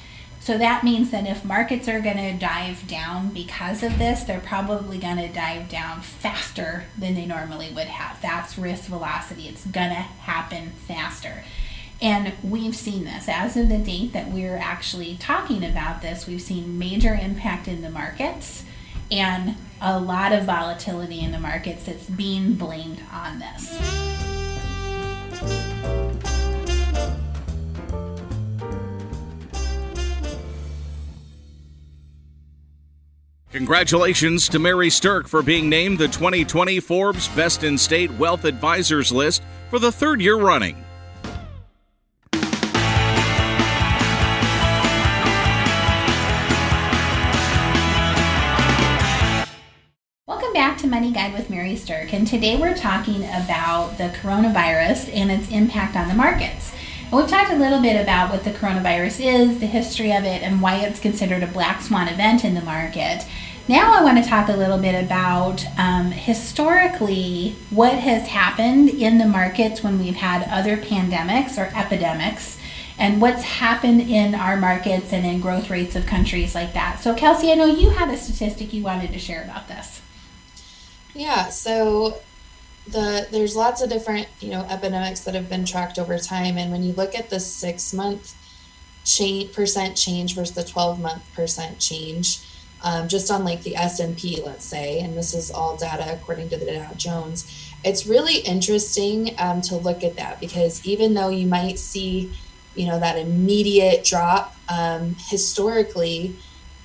So 0.44 0.58
that 0.58 0.84
means 0.84 1.10
that 1.12 1.26
if 1.26 1.46
markets 1.46 1.88
are 1.88 2.02
going 2.02 2.18
to 2.18 2.34
dive 2.34 2.86
down 2.86 3.30
because 3.30 3.82
of 3.82 3.98
this, 3.98 4.24
they're 4.24 4.42
probably 4.42 4.98
going 4.98 5.16
to 5.16 5.30
dive 5.30 5.70
down 5.70 6.02
faster 6.02 6.84
than 6.98 7.16
they 7.16 7.26
normally 7.26 7.72
would 7.74 7.88
have. 7.88 8.22
That's 8.22 8.58
risk 8.58 8.90
velocity. 8.90 9.48
It's 9.48 9.66
going 9.66 9.92
to 9.92 9.96
happen 9.96 10.72
faster. 10.86 11.46
And 12.02 12.34
we've 12.44 12.76
seen 12.76 13.06
this. 13.06 13.30
As 13.30 13.56
of 13.56 13.70
the 13.70 13.78
date 13.78 14.12
that 14.12 14.32
we're 14.32 14.58
actually 14.58 15.16
talking 15.16 15.64
about 15.64 16.02
this, 16.02 16.28
we've 16.28 16.42
seen 16.42 16.78
major 16.78 17.14
impact 17.14 17.70
in 17.70 17.82
the 17.82 17.90
markets 17.90 18.66
and 19.10 19.56
a 19.80 19.98
lot 19.98 20.34
of 20.34 20.44
volatility 20.44 21.22
in 21.22 21.32
the 21.32 21.40
markets 21.40 21.86
that's 21.86 22.10
being 22.10 22.56
blamed 22.56 23.02
on 23.14 23.40
this. 23.40 23.80
Congratulations 33.53 34.50
to 34.50 34.57
Mary 34.57 34.89
Sterk 34.89 35.27
for 35.27 35.43
being 35.43 35.69
named 35.69 36.00
the 36.00 36.07
2020 36.07 36.79
Forbes 36.79 37.27
Best 37.36 37.63
in 37.63 37.77
State 37.77 38.10
Wealth 38.13 38.45
Advisors 38.45 39.12
list 39.12 39.43
for 39.69 39.77
the 39.77 39.91
third 39.91 40.19
year 40.19 40.38
running. 40.38 40.75
Welcome 50.25 50.53
back 50.53 50.79
to 50.79 50.88
Money 50.88 51.12
Guide 51.12 51.33
with 51.33 51.51
Mary 51.51 51.75
Sterk, 51.75 52.12
and 52.12 52.25
today 52.25 52.57
we're 52.60 52.75
talking 52.75 53.24
about 53.24 54.00
the 54.00 54.12
coronavirus 54.19 55.13
and 55.13 55.29
its 55.29 55.48
impact 55.51 55.95
on 55.95 56.07
the 56.07 56.15
markets. 56.15 56.74
And 57.03 57.22
we've 57.22 57.29
talked 57.29 57.51
a 57.51 57.55
little 57.55 57.79
bit 57.79 58.01
about 58.01 58.31
what 58.31 58.43
the 58.43 58.50
coronavirus 58.50 59.24
is, 59.24 59.60
the 59.60 59.67
history 59.67 60.12
of 60.12 60.24
it, 60.24 60.41
and 60.41 60.60
why 60.60 60.77
it's 60.77 61.00
considered 61.00 61.43
a 61.43 61.48
black 61.48 61.83
swan 61.83 62.07
event 62.07 62.43
in 62.43 62.55
the 62.55 62.62
market. 62.62 63.24
Now, 63.65 63.93
I 63.93 64.03
want 64.03 64.22
to 64.22 64.29
talk 64.29 64.50
a 64.50 64.58
little 64.58 64.77
bit 64.77 65.05
about 65.05 65.65
um, 65.77 66.12
historically 66.12 67.55
what 67.70 67.93
has 67.93 68.27
happened 68.27 68.89
in 68.89 69.20
the 69.20 69.25
markets 69.25 69.82
when 69.82 70.00
we've 70.00 70.17
had 70.17 70.46
other 70.50 70.75
pandemics 70.75 71.58
or 71.58 71.74
epidemics 71.74 72.60
and 73.00 73.22
what's 73.22 73.41
happened 73.41 74.01
in 74.01 74.36
our 74.36 74.58
markets 74.58 75.13
and 75.13 75.25
in 75.25 75.39
growth 75.39 75.70
rates 75.70 75.96
of 75.96 76.05
countries 76.05 76.53
like 76.53 76.74
that. 76.74 77.00
So, 77.00 77.15
Kelsey, 77.15 77.53
I 77.53 77.55
know 77.55 77.65
you 77.65 77.91
had 77.91 78.10
a 78.10 78.17
statistic 78.17 78.74
you 78.74 78.84
wanted 78.84 79.13
to 79.13 79.20
share 79.20 79.43
about 79.43 79.70
this. 79.70 80.01
Yeah, 81.13 81.48
so 81.48 82.20
the 82.86 83.29
there's 83.32 83.55
lots 83.55 83.82
of 83.82 83.89
different 83.89 84.27
you 84.41 84.50
know 84.50 84.67
epidemics 84.70 85.22
that 85.22 85.36
have 85.36 85.48
been 85.48 85.63
tracked 85.63 85.98
over 85.98 86.17
time, 86.17 86.58
and 86.58 86.70
when 86.70 86.84
you 86.84 86.91
look 86.93 87.15
at 87.15 87.29
the 87.29 87.39
six 87.39 87.93
month 87.93 88.36
change 89.05 89.53
percent 89.53 89.96
change 89.96 90.36
versus 90.36 90.55
the 90.55 90.63
12 90.63 91.00
month 91.00 91.24
percent 91.34 91.79
change 91.79 92.41
um, 92.84 93.08
just 93.08 93.32
on 93.32 93.46
like 93.46 93.63
the 93.63 93.75
S&P, 93.75 94.42
let's 94.46 94.66
say, 94.66 95.00
and 95.00 95.18
this 95.18 95.34
is 95.34 95.52
all 95.52 95.78
data 95.78 96.13
according 96.13 96.50
to 96.50 96.58
the 96.58 96.66
Dow 96.66 96.92
Jones. 96.96 97.72
It's 97.84 98.06
really 98.06 98.38
interesting 98.40 99.36
um, 99.40 99.62
to 99.62 99.78
look 99.78 100.04
at 100.04 100.16
that 100.18 100.40
because 100.40 100.86
even 100.86 101.13
though 101.13 101.30
you 101.30 101.48
might 101.48 101.80
see, 101.80 102.32
you 102.75 102.88
know, 102.88 103.00
that 103.00 103.18
immediate 103.18 104.04
drop, 104.04 104.56
um, 104.70 105.16
historically, 105.30 106.36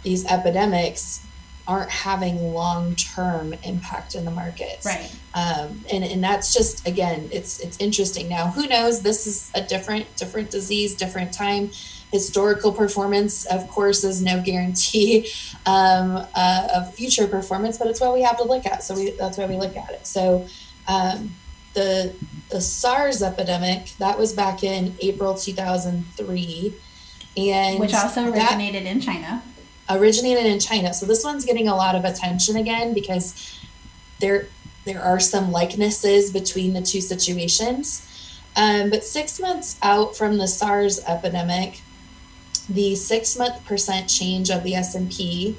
these 0.02 0.25
epidemics 0.26 1.25
aren't 1.67 1.90
having 1.90 2.55
long-term 2.55 3.55
impact 3.62 4.14
in 4.14 4.25
the 4.25 4.31
markets. 4.31 4.87
Right. 4.87 5.14
Um, 5.35 5.85
and, 5.93 6.02
and 6.02 6.25
that's 6.25 6.55
just 6.55 6.87
again, 6.88 7.28
it's 7.31 7.61
it's 7.61 7.78
interesting. 7.78 8.28
Now, 8.28 8.49
who 8.49 8.67
knows? 8.67 9.02
This 9.02 9.26
is 9.26 9.50
a 9.55 9.61
different 9.61 10.07
different 10.17 10.50
disease, 10.50 10.95
different 10.95 11.33
time 11.33 11.71
historical 12.12 12.73
performance, 12.73 13.45
of 13.47 13.69
course, 13.69 14.05
is 14.05 14.23
no 14.23 14.43
guarantee 14.43 15.31
um, 15.67 16.27
uh, 16.35 16.69
of 16.75 16.95
future 16.95 17.27
performance, 17.27 17.79
but 17.79 17.88
it's 17.88 18.00
what 18.00 18.15
we 18.15 18.23
have 18.23 18.38
to 18.38 18.45
look 18.45 18.67
at. 18.67 18.83
So 18.83 18.95
we, 18.95 19.11
that's 19.11 19.37
why 19.37 19.47
we 19.47 19.57
look 19.57 19.77
at 19.77 19.91
it. 19.91 20.07
So 20.07 20.47
um, 20.87 21.35
the 21.75 22.15
the 22.50 22.61
SARS 22.61 23.23
epidemic 23.23 23.93
that 23.99 24.19
was 24.19 24.33
back 24.33 24.65
in 24.65 24.95
April 25.00 25.35
2003, 25.35 26.75
and 27.37 27.79
which 27.79 27.95
also 27.95 28.33
originated 28.33 28.87
in 28.87 29.00
China. 29.00 29.43
Originated 29.91 30.47
in 30.47 30.59
China. 30.59 30.93
So 30.93 31.07
this 31.07 31.25
one's 31.25 31.45
getting 31.45 31.69
a 31.69 31.75
lot 31.75 31.95
of 31.95 32.05
attention 32.05 32.57
again 32.57 32.95
because 32.95 33.59
there 34.21 34.49
there 34.85 35.03
are 35.03 35.21
some 35.21 35.53
likenesses 35.53 36.33
between 36.33 36.73
the 36.73 36.81
two 36.81 37.00
situations. 37.00 38.05
Um, 38.57 38.91
but 38.91 39.05
six 39.05 39.38
months 39.38 39.79
out 39.83 40.17
from 40.17 40.38
the 40.38 40.49
SARS 40.49 40.99
epidemic, 41.07 41.81
the 42.68 42.94
six 42.94 43.38
month 43.38 43.64
percent 43.64 44.08
change 44.08 44.50
of 44.50 44.62
the 44.62 44.75
S&P 44.75 45.56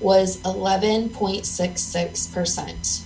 was 0.00 0.40
11.66%. 0.42 3.02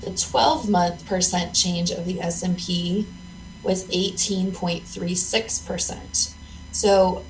The 0.00 0.10
12 0.10 0.70
month 0.70 1.06
percent 1.06 1.54
change 1.54 1.90
of 1.90 2.06
the 2.06 2.20
S&P 2.20 3.06
was 3.62 3.86
18.36%. 3.88 6.34
So 6.72 7.24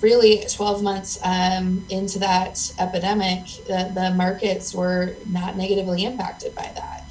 really 0.00 0.44
12 0.48 0.82
months 0.82 1.20
um, 1.24 1.84
into 1.90 2.18
that 2.20 2.72
epidemic, 2.78 3.44
the, 3.66 3.90
the, 3.94 4.14
markets 4.14 4.74
were 4.74 5.14
not 5.26 5.56
negatively 5.56 6.04
impacted 6.04 6.54
by 6.54 6.70
that. 6.74 7.04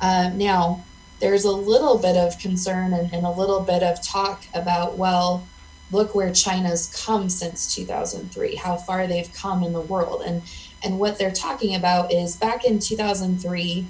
Um, 0.00 0.38
now, 0.38 0.84
there's 1.20 1.44
a 1.44 1.52
little 1.52 1.98
bit 1.98 2.16
of 2.16 2.36
concern 2.38 2.92
and, 2.92 3.12
and 3.12 3.24
a 3.24 3.30
little 3.30 3.60
bit 3.60 3.84
of 3.84 4.02
talk 4.02 4.44
about, 4.54 4.98
well, 4.98 5.46
look 5.92 6.14
where 6.14 6.32
China's 6.32 7.04
come 7.04 7.28
since 7.28 7.74
2003, 7.74 8.56
how 8.56 8.76
far 8.76 9.06
they've 9.06 9.32
come 9.32 9.62
in 9.62 9.72
the 9.72 9.80
world. 9.80 10.22
And, 10.26 10.42
and 10.82 10.98
what 10.98 11.18
they're 11.18 11.30
talking 11.30 11.74
about 11.74 12.12
is 12.12 12.36
back 12.36 12.64
in 12.64 12.78
2003, 12.78 13.86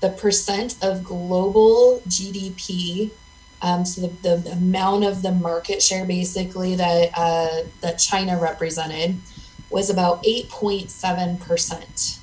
the 0.00 0.10
percent 0.10 0.76
of 0.82 1.04
global 1.04 2.02
GDP, 2.08 3.10
um, 3.62 3.84
so 3.84 4.06
the, 4.06 4.36
the 4.36 4.52
amount 4.52 5.04
of 5.04 5.22
the 5.22 5.32
market 5.32 5.82
share 5.82 6.04
basically 6.04 6.74
that, 6.76 7.10
uh, 7.14 7.62
that 7.80 7.98
China 7.98 8.38
represented 8.38 9.16
was 9.70 9.90
about 9.90 10.22
8.7%. 10.24 12.18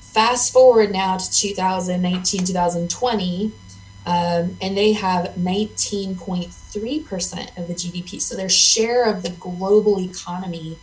Fast 0.00 0.52
forward 0.52 0.92
now 0.92 1.18
to 1.18 1.30
2019, 1.30 2.44
2020, 2.44 3.52
um, 4.06 4.56
and 4.60 4.76
they 4.76 4.92
have 4.92 5.34
19.3% 5.34 7.58
of 7.58 7.66
the 7.66 7.74
GDP. 7.74 8.22
So 8.22 8.36
their 8.36 8.48
share 8.48 9.02
of 9.04 9.24
the 9.24 9.30
global 9.30 10.00
economy 10.00 10.78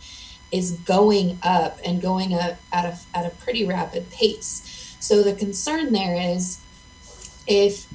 is 0.52 0.72
going 0.72 1.38
up 1.42 1.78
and 1.84 2.02
going 2.02 2.34
up 2.34 2.58
at 2.72 2.84
a, 2.84 2.98
at 3.16 3.26
a 3.26 3.30
pretty 3.36 3.66
rapid 3.66 4.10
pace. 4.10 4.96
So 5.00 5.22
the 5.22 5.32
concern 5.32 5.92
there 5.92 6.14
is 6.14 6.60
if 7.46 7.86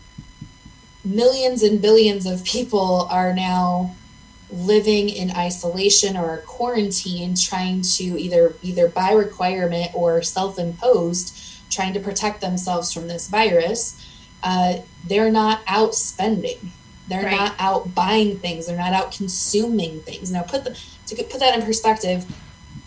millions 1.06 1.64
and 1.64 1.82
billions 1.82 2.26
of 2.26 2.44
people 2.44 3.08
are 3.10 3.34
now 3.34 3.96
living 4.52 5.08
in 5.10 5.32
isolation 5.32 6.18
or 6.18 6.38
quarantine 6.48 7.36
trying 7.36 7.82
to 7.82 8.04
either 8.04 8.56
either 8.64 8.88
by 8.88 9.12
requirement 9.12 9.92
or 9.94 10.24
self-imposed 10.24 11.72
trying 11.72 11.94
to 11.94 12.00
protect 12.00 12.42
themselves 12.42 12.92
from 12.92 13.08
this 13.08 13.28
virus 13.28 14.04
uh, 14.44 14.78
they're 15.08 15.32
not 15.32 15.62
out 15.68 15.96
spending. 15.96 16.72
They're 17.08 17.24
right. 17.24 17.32
not 17.32 17.56
out 17.60 17.96
buying 17.96 18.38
things. 18.38 18.68
They're 18.68 18.78
not 18.78 18.94
out 18.94 19.12
consuming 19.12 20.02
things. 20.02 20.32
Now 20.32 20.44
put 20.44 20.64
the 20.64 20.80
to 21.08 21.16
put 21.24 21.40
that 21.40 21.58
in 21.58 21.66
perspective 21.66 22.26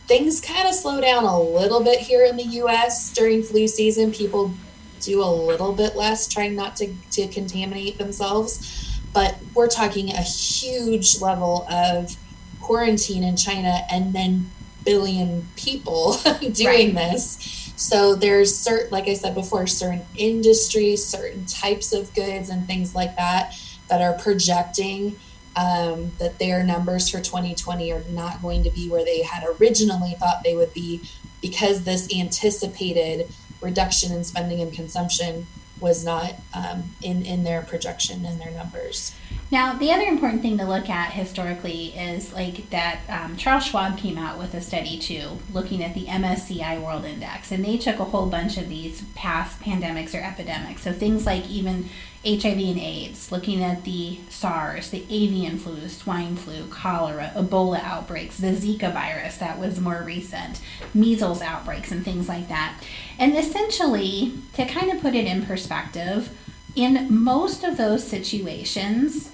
things 0.07 0.41
kind 0.41 0.69
of 0.69 0.75
slow 0.75 1.01
down 1.01 1.25
a 1.25 1.41
little 1.41 1.83
bit 1.83 1.99
here 1.99 2.25
in 2.25 2.37
the 2.37 2.45
us 2.45 3.13
during 3.15 3.43
flu 3.43 3.67
season. 3.67 4.13
People 4.13 4.53
do 5.01 5.23
a 5.23 5.25
little 5.25 5.73
bit 5.73 5.97
less 5.97 6.29
trying 6.29 6.55
not 6.55 6.77
to, 6.77 6.95
to 7.11 7.27
contaminate 7.29 7.99
themselves. 7.99 9.01
But 9.13 9.37
we're 9.55 9.69
talking 9.69 10.11
a 10.11 10.23
huge 10.23 11.21
level 11.21 11.67
of 11.71 12.17
quarantine 12.61 13.25
in 13.25 13.37
China 13.37 13.81
and 13.91 14.13
then 14.13 14.51
billion 14.85 15.47
people 15.57 16.17
doing 16.53 16.95
right. 16.95 16.95
this. 16.95 17.73
So 17.77 18.15
there's 18.15 18.57
certain, 18.57 18.91
like 18.91 19.09
I 19.09 19.15
said 19.15 19.35
before, 19.35 19.67
certain 19.67 20.05
industries, 20.17 21.05
certain 21.05 21.47
types 21.47 21.93
of 21.93 22.15
goods, 22.15 22.49
and 22.49 22.67
things 22.67 22.95
like 22.95 23.17
that 23.17 23.55
that 23.89 24.01
are 24.01 24.15
projecting 24.15 25.17
um, 25.57 26.13
that 26.19 26.39
their 26.39 26.63
numbers 26.63 27.11
for 27.11 27.21
2020 27.21 27.93
are 27.93 28.05
not 28.11 28.41
going 28.41 28.65
to 28.65 28.71
be 28.71 28.89
where 28.89 29.05
they 29.05 29.23
had 29.23 29.45
originally 29.61 30.15
thought 30.19 30.43
they 30.45 30.57
would 30.57 30.73
be 30.73 31.03
because 31.43 31.85
this 31.85 32.09
anticipated 32.17 33.29
reduction 33.61 34.13
in 34.13 34.25
spending 34.25 34.61
and 34.61 34.73
consumption 34.73 35.47
was 35.81 36.05
not 36.05 36.35
um, 36.55 36.85
in 37.03 37.27
in 37.27 37.45
their 37.45 37.63
projection 37.63 38.25
and 38.25 38.41
their 38.41 38.53
numbers. 38.53 39.15
Now, 39.51 39.75
the 39.75 39.93
other 39.93 40.05
important 40.05 40.41
thing 40.41 40.57
to 40.59 40.65
look 40.65 40.89
at 40.89 41.13
historically 41.13 41.89
is 41.89 42.33
like 42.33 42.71
that 42.71 43.01
um, 43.11 43.37
Charles 43.37 43.67
Schwab 43.67 43.99
came 43.99 44.17
out 44.17 44.39
with 44.39 44.55
a 44.55 44.63
study 44.63 44.99
too, 44.99 45.39
looking 45.53 45.85
at 45.85 45.93
the 45.95 46.07
MSCI 46.07 46.83
World 46.83 47.05
Index, 47.05 47.53
and 47.53 47.63
they 47.63 47.77
took 47.77 47.99
a 47.99 48.05
whole 48.05 48.27
bunch 48.27 48.57
of 48.57 48.71
these 48.71 49.03
past 49.15 49.61
pandemics 49.61 50.19
or 50.19 50.25
epidemics. 50.25 50.83
So 50.83 50.93
things 50.93 51.27
like 51.27 51.47
even 51.51 51.91
HIV 52.25 52.57
and 52.57 52.79
AIDS, 52.79 53.33
looking 53.33 53.65
at 53.65 53.85
the 53.85 54.21
SARS, 54.31 54.91
the 54.91 55.05
avian 55.11 55.59
flu, 55.59 55.89
swine 55.89 56.37
flu, 56.37 56.67
cholera, 56.69 57.33
Ebola 57.35 57.83
outbreaks, 57.83 58.39
the 58.39 58.53
Zika 58.53 58.93
virus 58.93 59.39
that 59.39 59.59
was 59.59 59.81
more 59.81 60.03
recent, 60.05 60.61
measles 60.95 61.43
outbreaks, 61.43 61.91
and 61.91 62.05
things 62.05 62.29
like 62.29 62.49
that. 62.49 62.81
And 63.19 63.37
essentially, 63.37 64.35
to 64.55 64.65
kind 64.65 64.93
of 64.93 65.01
put 65.01 65.15
it 65.15 65.27
in 65.27 65.45
perspective, 65.45 66.31
in 66.75 67.07
most 67.11 67.65
of 67.65 67.77
those 67.77 68.07
situations, 68.07 69.31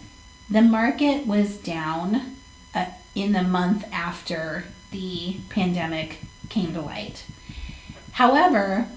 the 0.50 0.62
market 0.62 1.26
was 1.26 1.56
down 1.56 2.36
uh, 2.74 2.86
in 3.14 3.32
the 3.32 3.42
month 3.42 3.84
after 3.92 4.64
the 4.90 5.36
pandemic 5.50 6.20
came 6.48 6.72
to 6.72 6.80
light. 6.80 7.24
However, 8.12 8.88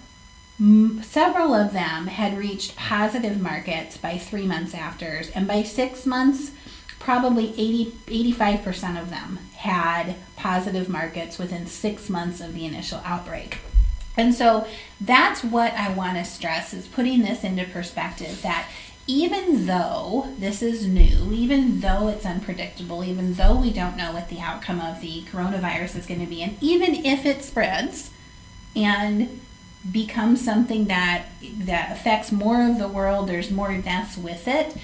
m- 0.59 1.01
several 1.03 1.53
of 1.53 1.73
them 1.73 2.07
had 2.07 2.37
reached 2.37 2.75
positive 2.75 3.41
markets 3.41 3.97
by 3.97 4.17
three 4.17 4.47
months 4.47 4.73
after, 4.73 5.23
and 5.35 5.47
by 5.47 5.63
six 5.63 6.05
months, 6.05 6.51
probably 6.99 7.49
80, 7.57 7.91
85% 8.33 9.01
of 9.01 9.09
them 9.09 9.39
had 9.57 10.15
positive 10.35 10.87
markets 10.87 11.37
within 11.37 11.67
six 11.67 12.09
months 12.09 12.39
of 12.41 12.53
the 12.53 12.65
initial 12.65 13.01
outbreak. 13.03 13.57
And 14.17 14.33
so 14.33 14.67
that's 14.99 15.43
what 15.43 15.73
I 15.73 15.93
want 15.93 16.17
to 16.17 16.25
stress 16.25 16.73
is 16.73 16.87
putting 16.87 17.21
this 17.21 17.43
into 17.43 17.65
perspective 17.65 18.41
that 18.41 18.67
even 19.07 19.65
though 19.65 20.33
this 20.37 20.61
is 20.61 20.87
new, 20.87 21.31
even 21.33 21.79
though 21.79 22.07
it's 22.07 22.25
unpredictable, 22.25 23.03
even 23.03 23.33
though 23.33 23.55
we 23.55 23.71
don't 23.71 23.97
know 23.97 24.11
what 24.11 24.29
the 24.29 24.39
outcome 24.39 24.79
of 24.79 25.01
the 25.01 25.23
coronavirus 25.23 25.97
is 25.97 26.05
going 26.05 26.19
to 26.19 26.25
be, 26.25 26.41
and 26.41 26.57
even 26.61 26.93
if 27.05 27.25
it 27.25 27.43
spreads 27.43 28.11
and 28.75 29.41
becomes 29.89 30.43
something 30.43 30.85
that 30.85 31.25
that 31.41 31.91
affects 31.91 32.31
more 32.31 32.61
of 32.61 32.77
the 32.77 32.87
world, 32.87 33.27
there's 33.27 33.49
more 33.49 33.75
deaths 33.77 34.17
with 34.17 34.47
it. 34.47 34.77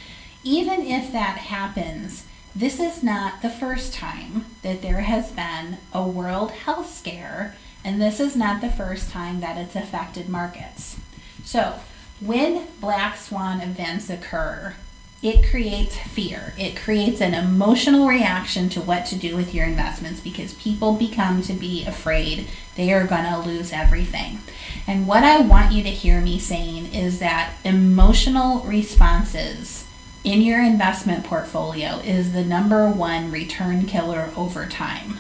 Even 0.44 0.82
if 0.82 1.12
that 1.12 1.38
happens, 1.38 2.26
this 2.56 2.80
is 2.80 3.04
not 3.04 3.42
the 3.42 3.50
first 3.50 3.94
time 3.94 4.46
that 4.64 4.82
there 4.82 5.02
has 5.02 5.32
been 5.32 5.78
a 5.94 6.02
world 6.02 6.52
health 6.52 6.92
scare, 6.92 7.56
and 7.88 8.02
this 8.02 8.20
is 8.20 8.36
not 8.36 8.60
the 8.60 8.70
first 8.70 9.12
time 9.12 9.40
that 9.40 9.56
it's 9.56 9.74
affected 9.74 10.28
markets. 10.28 10.98
So, 11.46 11.80
when 12.20 12.68
black 12.82 13.16
swan 13.16 13.62
events 13.62 14.10
occur, 14.10 14.76
it 15.24 15.50
creates 15.50 15.96
fear. 15.96 16.54
It 16.58 16.76
creates 16.76 17.22
an 17.22 17.34
emotional 17.34 18.06
reaction 18.06 18.68
to 18.72 18.82
what 18.82 19.06
to 19.06 19.16
do 19.16 19.38
with 19.38 19.56
your 19.56 19.66
investments 19.66 20.20
because 20.20 20.54
people 20.56 20.96
become 20.96 21.42
to 21.44 21.54
be 21.54 21.86
afraid 21.86 22.48
they 22.76 22.92
are 22.92 23.08
going 23.08 23.24
to 23.24 23.40
lose 23.40 23.72
everything. 23.72 24.40
And 24.86 25.08
what 25.08 25.24
I 25.24 25.40
want 25.40 25.72
you 25.72 25.82
to 25.84 25.90
hear 25.90 26.20
me 26.20 26.40
saying 26.40 26.94
is 26.94 27.20
that 27.20 27.54
emotional 27.64 28.64
responses 28.64 29.88
in 30.26 30.42
your 30.42 30.62
investment 30.62 31.24
portfolio 31.24 32.00
is 32.00 32.34
the 32.34 32.44
number 32.44 32.90
one 32.90 33.32
return 33.32 33.86
killer 33.86 34.30
over 34.36 34.66
time. 34.66 35.20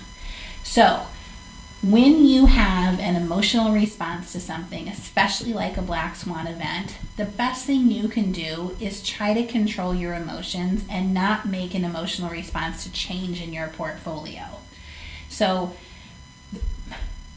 So, 0.63 1.07
when 1.83 2.25
you 2.25 2.47
have 2.47 2.99
an 2.99 3.15
emotional 3.15 3.71
response 3.71 4.31
to 4.31 4.39
something, 4.39 4.87
especially 4.87 5.53
like 5.53 5.77
a 5.77 5.81
black 5.81 6.15
swan 6.15 6.47
event, 6.47 6.97
the 7.17 7.25
best 7.25 7.65
thing 7.65 7.91
you 7.91 8.07
can 8.07 8.31
do 8.31 8.75
is 8.79 9.03
try 9.03 9.33
to 9.33 9.45
control 9.45 9.93
your 9.93 10.15
emotions 10.15 10.83
and 10.89 11.13
not 11.13 11.47
make 11.47 11.75
an 11.75 11.85
emotional 11.85 12.31
response 12.31 12.83
to 12.83 12.91
change 12.91 13.41
in 13.41 13.53
your 13.53 13.67
portfolio. 13.67 14.43
So, 15.29 15.75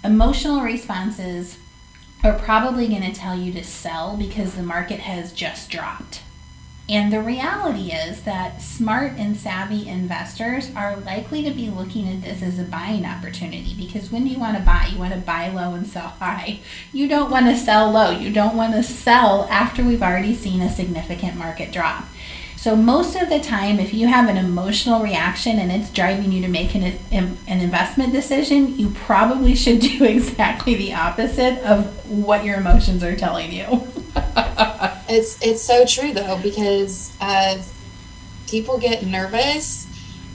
emotional 0.03 0.63
responses 0.63 1.59
are 2.25 2.39
probably 2.39 2.89
going 2.89 3.03
to 3.03 3.13
tell 3.13 3.39
you 3.39 3.53
to 3.53 3.65
sell 3.65 4.17
because 4.17 4.55
the 4.55 4.63
market 4.63 5.01
has 5.01 5.33
just 5.33 5.71
dropped. 5.71 6.23
And 6.91 7.13
the 7.13 7.23
reality 7.23 7.93
is 7.93 8.23
that 8.23 8.61
smart 8.61 9.13
and 9.17 9.37
savvy 9.37 9.87
investors 9.87 10.73
are 10.75 10.97
likely 10.97 11.45
to 11.45 11.53
be 11.53 11.71
looking 11.71 12.09
at 12.09 12.21
this 12.21 12.43
as 12.43 12.59
a 12.59 12.65
buying 12.65 13.07
opportunity 13.07 13.77
because 13.79 14.11
when 14.11 14.27
you 14.27 14.41
want 14.41 14.57
to 14.57 14.65
buy, 14.65 14.89
you 14.93 14.99
want 14.99 15.15
to 15.15 15.21
buy 15.21 15.51
low 15.51 15.75
and 15.75 15.87
sell 15.87 16.09
high. 16.09 16.59
You 16.93 17.07
don't 17.07 17.31
want 17.31 17.47
to 17.47 17.57
sell 17.57 17.93
low. 17.93 18.11
You 18.11 18.33
don't 18.33 18.57
want 18.57 18.73
to 18.73 18.83
sell 18.83 19.47
after 19.53 19.85
we've 19.85 20.03
already 20.03 20.35
seen 20.35 20.61
a 20.63 20.69
significant 20.69 21.37
market 21.37 21.71
drop. 21.71 22.07
So, 22.57 22.75
most 22.75 23.15
of 23.15 23.29
the 23.29 23.39
time, 23.39 23.79
if 23.79 23.95
you 23.95 24.09
have 24.09 24.29
an 24.29 24.37
emotional 24.37 25.01
reaction 25.01 25.61
and 25.61 25.71
it's 25.71 25.91
driving 25.91 26.33
you 26.33 26.43
to 26.43 26.49
make 26.49 26.75
an, 26.75 26.99
an 27.13 27.39
investment 27.47 28.13
decision, 28.13 28.77
you 28.77 28.91
probably 28.91 29.55
should 29.55 29.79
do 29.79 30.05
exactly 30.05 30.75
the 30.75 30.93
opposite 30.93 31.61
of 31.61 31.87
what 32.11 32.45
your 32.45 32.57
emotions 32.57 33.05
are 33.05 33.15
telling 33.15 33.53
you. 33.53 33.87
It's 35.11 35.41
it's 35.43 35.63
so 35.63 35.85
true 35.85 36.13
though 36.13 36.39
because 36.43 37.17
uh, 37.21 37.61
people 38.49 38.79
get 38.79 39.05
nervous 39.05 39.87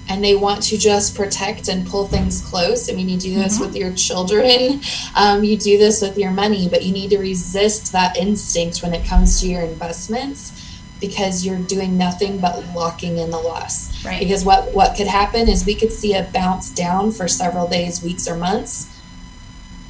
and 0.08 0.24
they 0.24 0.36
want 0.36 0.62
to 0.62 0.78
just 0.78 1.16
protect 1.16 1.68
and 1.68 1.88
pull 1.88 2.08
things 2.08 2.42
close. 2.42 2.92
I 2.92 2.94
mean, 2.94 3.10
you 3.10 3.18
do 3.18 3.34
this 3.34 3.56
mm-hmm. 3.56 3.66
with 3.66 3.76
your 3.76 3.94
children, 3.94 4.82
um, 5.16 5.44
you 5.44 5.58
do 5.58 5.78
this 5.78 6.02
with 6.02 6.18
your 6.18 6.32
money, 6.32 6.68
but 6.70 6.84
you 6.84 6.94
need 6.94 7.10
to 7.12 7.18
resist 7.18 7.92
that 7.94 8.18
instinct 8.18 8.84
when 8.84 8.94
it 8.94 9.06
comes 9.06 9.42
to 9.42 9.48
your 9.48 9.62
investments 9.62 10.62
because 11.02 11.46
you're 11.46 11.60
doing 11.60 11.98
nothing 11.98 12.40
but 12.40 12.64
locking 12.74 13.18
in 13.18 13.30
the 13.30 13.38
loss. 13.38 14.06
Right. 14.06 14.20
Because 14.20 14.46
what 14.46 14.74
what 14.74 14.96
could 14.96 15.08
happen 15.08 15.50
is 15.50 15.66
we 15.66 15.76
could 15.76 15.92
see 15.92 16.14
a 16.16 16.30
bounce 16.34 16.70
down 16.70 17.12
for 17.12 17.28
several 17.28 17.68
days, 17.68 18.04
weeks, 18.04 18.28
or 18.28 18.36
months 18.36 18.95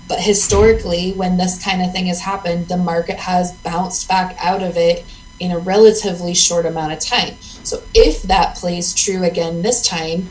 but 0.07 0.19
historically, 0.19 1.13
when 1.13 1.37
this 1.37 1.63
kind 1.63 1.81
of 1.81 1.91
thing 1.91 2.05
has 2.07 2.21
happened, 2.21 2.67
the 2.67 2.77
market 2.77 3.17
has 3.17 3.53
bounced 3.57 4.07
back 4.07 4.35
out 4.39 4.61
of 4.61 4.77
it 4.77 5.03
in 5.39 5.51
a 5.51 5.59
relatively 5.59 6.33
short 6.33 6.65
amount 6.65 6.93
of 6.93 6.99
time. 6.99 7.35
So 7.41 7.81
if 7.93 8.23
that 8.23 8.55
plays 8.55 8.93
true 8.93 9.23
again 9.23 9.61
this 9.61 9.81
time, 9.81 10.29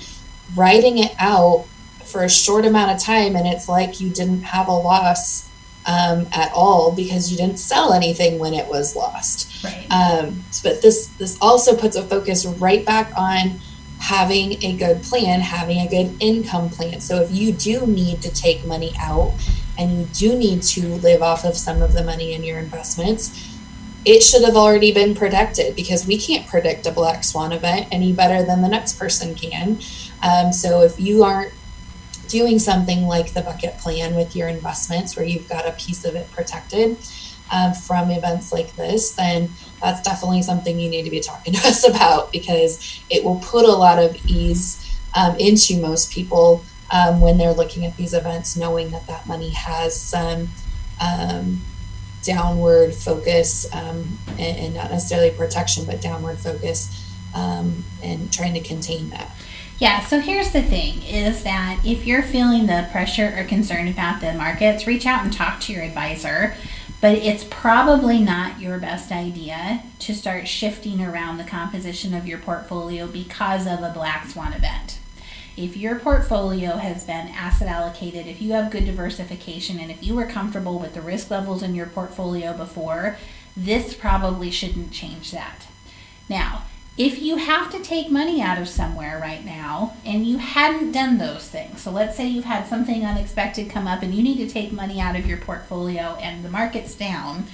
writing 0.55 0.99
it 0.99 1.13
out 1.19 1.67
for 2.05 2.23
a 2.23 2.31
short 2.31 2.65
amount 2.65 2.93
of 2.93 3.03
time 3.03 3.35
and 3.35 3.47
it's 3.47 3.69
like 3.69 4.01
you 4.01 4.11
didn't 4.11 4.43
have 4.43 4.69
a 4.69 4.73
loss 4.73 5.51
um, 5.87 6.27
at 6.33 6.53
all 6.55 6.95
because 6.95 7.31
you 7.31 7.37
didn't 7.37 7.59
sell 7.59 7.93
anything 7.93 8.39
when 8.39 8.55
it 8.55 8.69
was 8.69 8.95
lost. 8.95 9.65
Right. 9.65 9.87
Um, 9.91 10.45
but 10.63 10.81
this 10.81 11.09
this 11.19 11.37
also 11.41 11.77
puts 11.77 11.97
a 11.97 12.03
focus 12.03 12.47
right 12.47 12.87
back 12.87 13.13
on 13.17 13.61
having 13.99 14.63
a 14.63 14.77
good 14.77 15.03
plan, 15.03 15.41
having 15.41 15.79
a 15.79 15.89
good 15.89 16.15
income 16.21 16.71
plan. 16.71 17.01
So 17.01 17.23
if 17.23 17.33
you 17.33 17.53
do 17.53 17.87
need 17.87 18.23
to 18.23 18.33
take 18.33 18.65
money 18.67 18.93
out 19.01 19.35
and 19.79 19.93
you 19.93 20.05
do 20.13 20.39
need 20.39 20.63
to 20.63 20.87
live 20.97 21.23
off 21.23 21.45
of 21.45 21.57
some 21.57 21.83
of 21.83 21.93
the 21.93 22.03
money 22.03 22.35
in 22.35 22.45
your 22.45 22.59
investments, 22.59 23.51
it 24.05 24.23
should 24.23 24.43
have 24.43 24.57
already 24.57 24.93
been 24.93 25.15
protected 25.15 25.75
because 25.75 26.07
we 26.07 26.19
can't 26.19 26.47
predict 26.47 26.87
a 26.87 26.93
black 26.93 27.25
swan 27.25 27.53
event 27.53 27.89
any 27.91 28.13
better 28.13 28.45
than 28.45 28.61
the 28.61 28.69
next 28.69 28.99
person 28.99 29.35
can. 29.35 29.79
Um, 30.23 30.53
so 30.53 30.83
if 30.83 31.01
you 31.01 31.25
aren't 31.25 31.53
doing 32.29 32.59
something 32.59 33.07
like 33.07 33.33
the 33.33 33.43
bucket 33.43 33.79
plan 33.79 34.15
with 34.15 34.37
your 34.37 34.49
investments 34.49 35.17
where 35.17 35.25
you've 35.25 35.49
got 35.49 35.67
a 35.67 35.73
piece 35.73 36.05
of 36.05 36.15
it 36.15 36.31
protected 36.33 36.99
um, 37.53 37.73
from 37.73 38.11
events 38.11 38.53
like 38.53 38.75
this, 38.77 39.13
then 39.13 39.49
that's 39.81 40.03
definitely 40.03 40.43
something 40.43 40.79
you 40.79 40.91
need 40.91 41.05
to 41.05 41.11
be 41.11 41.21
talking 41.21 41.53
to 41.55 41.69
us 41.69 41.89
about 41.89 42.31
because 42.33 43.03
it 43.11 43.25
will 43.25 43.39
put 43.41 43.65
a 43.65 43.73
lot 43.73 43.99
of 43.99 44.17
ease 44.27 44.99
um, 45.15 45.37
into 45.37 45.81
most 45.81 46.11
people 46.11 46.65
um, 46.91 47.21
when 47.21 47.39
they're 47.39 47.53
looking 47.53 47.85
at 47.85 47.97
these 47.97 48.15
events, 48.15 48.57
knowing 48.57 48.91
that 48.91 49.07
that 49.07 49.27
money 49.27 49.51
has 49.51 49.99
some 49.99 50.49
um, 51.01 51.61
downward 52.23 52.95
focus 52.95 53.73
um, 53.75 54.19
and, 54.39 54.59
and, 54.59 54.75
not 54.75 54.91
necessarily 54.91 55.31
protection, 55.31 55.85
but 55.85 56.01
downward 56.01 56.39
focus 56.39 57.13
um, 57.35 57.85
and 58.03 58.33
trying 58.33 58.55
to 58.55 58.61
contain 58.61 59.11
that. 59.11 59.31
Yeah, 59.79 60.01
so 60.01 60.21
here's 60.21 60.53
the 60.53 60.63
thing 60.63 61.03
is 61.03 61.43
that 61.43 61.81
if 61.85 62.07
you're 62.07 62.23
feeling 62.23 62.67
the 62.67 62.89
pressure 62.93 63.35
or 63.37 63.45
concern 63.45 63.89
about 63.89 64.21
the 64.21 64.33
markets, 64.33 64.87
reach 64.87 65.05
out 65.05 65.25
and 65.25 65.33
talk 65.33 65.61
to 65.61 65.73
your 65.73 65.83
advisor. 65.83 66.55
But 67.01 67.19
it's 67.19 67.45
probably 67.51 68.19
not 68.19 68.61
your 68.61 68.79
best 68.79 69.13
idea 69.13 69.83
to 69.99 70.15
start 70.15 70.49
shifting 70.49 71.03
around 71.03 71.37
the 71.37 71.45
composition 71.45 72.15
of 72.15 72.27
your 72.27 72.39
portfolio 72.39 73.07
because 73.07 73.67
of 73.67 73.83
a 73.83 73.93
black 73.93 74.27
swan 74.27 74.55
event. 74.55 75.01
If 75.57 75.77
your 75.77 75.99
portfolio 76.01 76.77
has 76.77 77.05
been 77.05 77.29
asset 77.29 77.69
allocated, 77.69 78.27
if 78.27 78.43
you 78.43 78.53
have 78.53 78.73
good 78.73 78.87
diversification, 78.87 79.79
and 79.79 79.91
if 79.91 80.03
you 80.03 80.17
were 80.17 80.27
comfortable 80.27 80.79
with 80.81 80.95
the 80.95 81.01
risk 81.01 81.31
levels 81.31 81.63
in 81.63 81.75
your 81.75 81.87
portfolio 81.87 82.57
before, 82.57 83.19
this 83.57 83.95
probably 83.95 84.51
shouldn't 84.51 84.91
change 84.91 85.31
that. 85.31 85.67
Now, 86.29 86.65
if 86.97 87.21
you 87.21 87.37
have 87.37 87.71
to 87.73 87.81
take 87.81 88.11
money 88.11 88.41
out 88.41 88.59
of 88.59 88.69
somewhere 88.69 89.19
right 89.21 89.45
now 89.45 89.97
and 90.05 90.27
you 90.27 90.39
hadn't 90.39 90.93
done 90.93 91.19
those 91.19 91.49
things, 91.49 91.83
so 91.83 91.91
let's 91.91 92.17
say 92.17 92.27
you've 92.27 92.45
had 92.45 92.67
something 92.67 93.05
unexpected 93.05 93.71
come 93.71 93.87
up 93.87 94.03
and 94.03 94.15
you 94.15 94.23
need 94.23 94.39
to 94.39 94.49
take 94.49 94.73
money 94.73 95.01
out 95.01 95.17
of 95.17 95.27
your 95.27 95.39
portfolio 95.39 96.17
and 96.21 96.45
the 96.45 96.51
market's 96.51 96.95
down, 96.95 97.47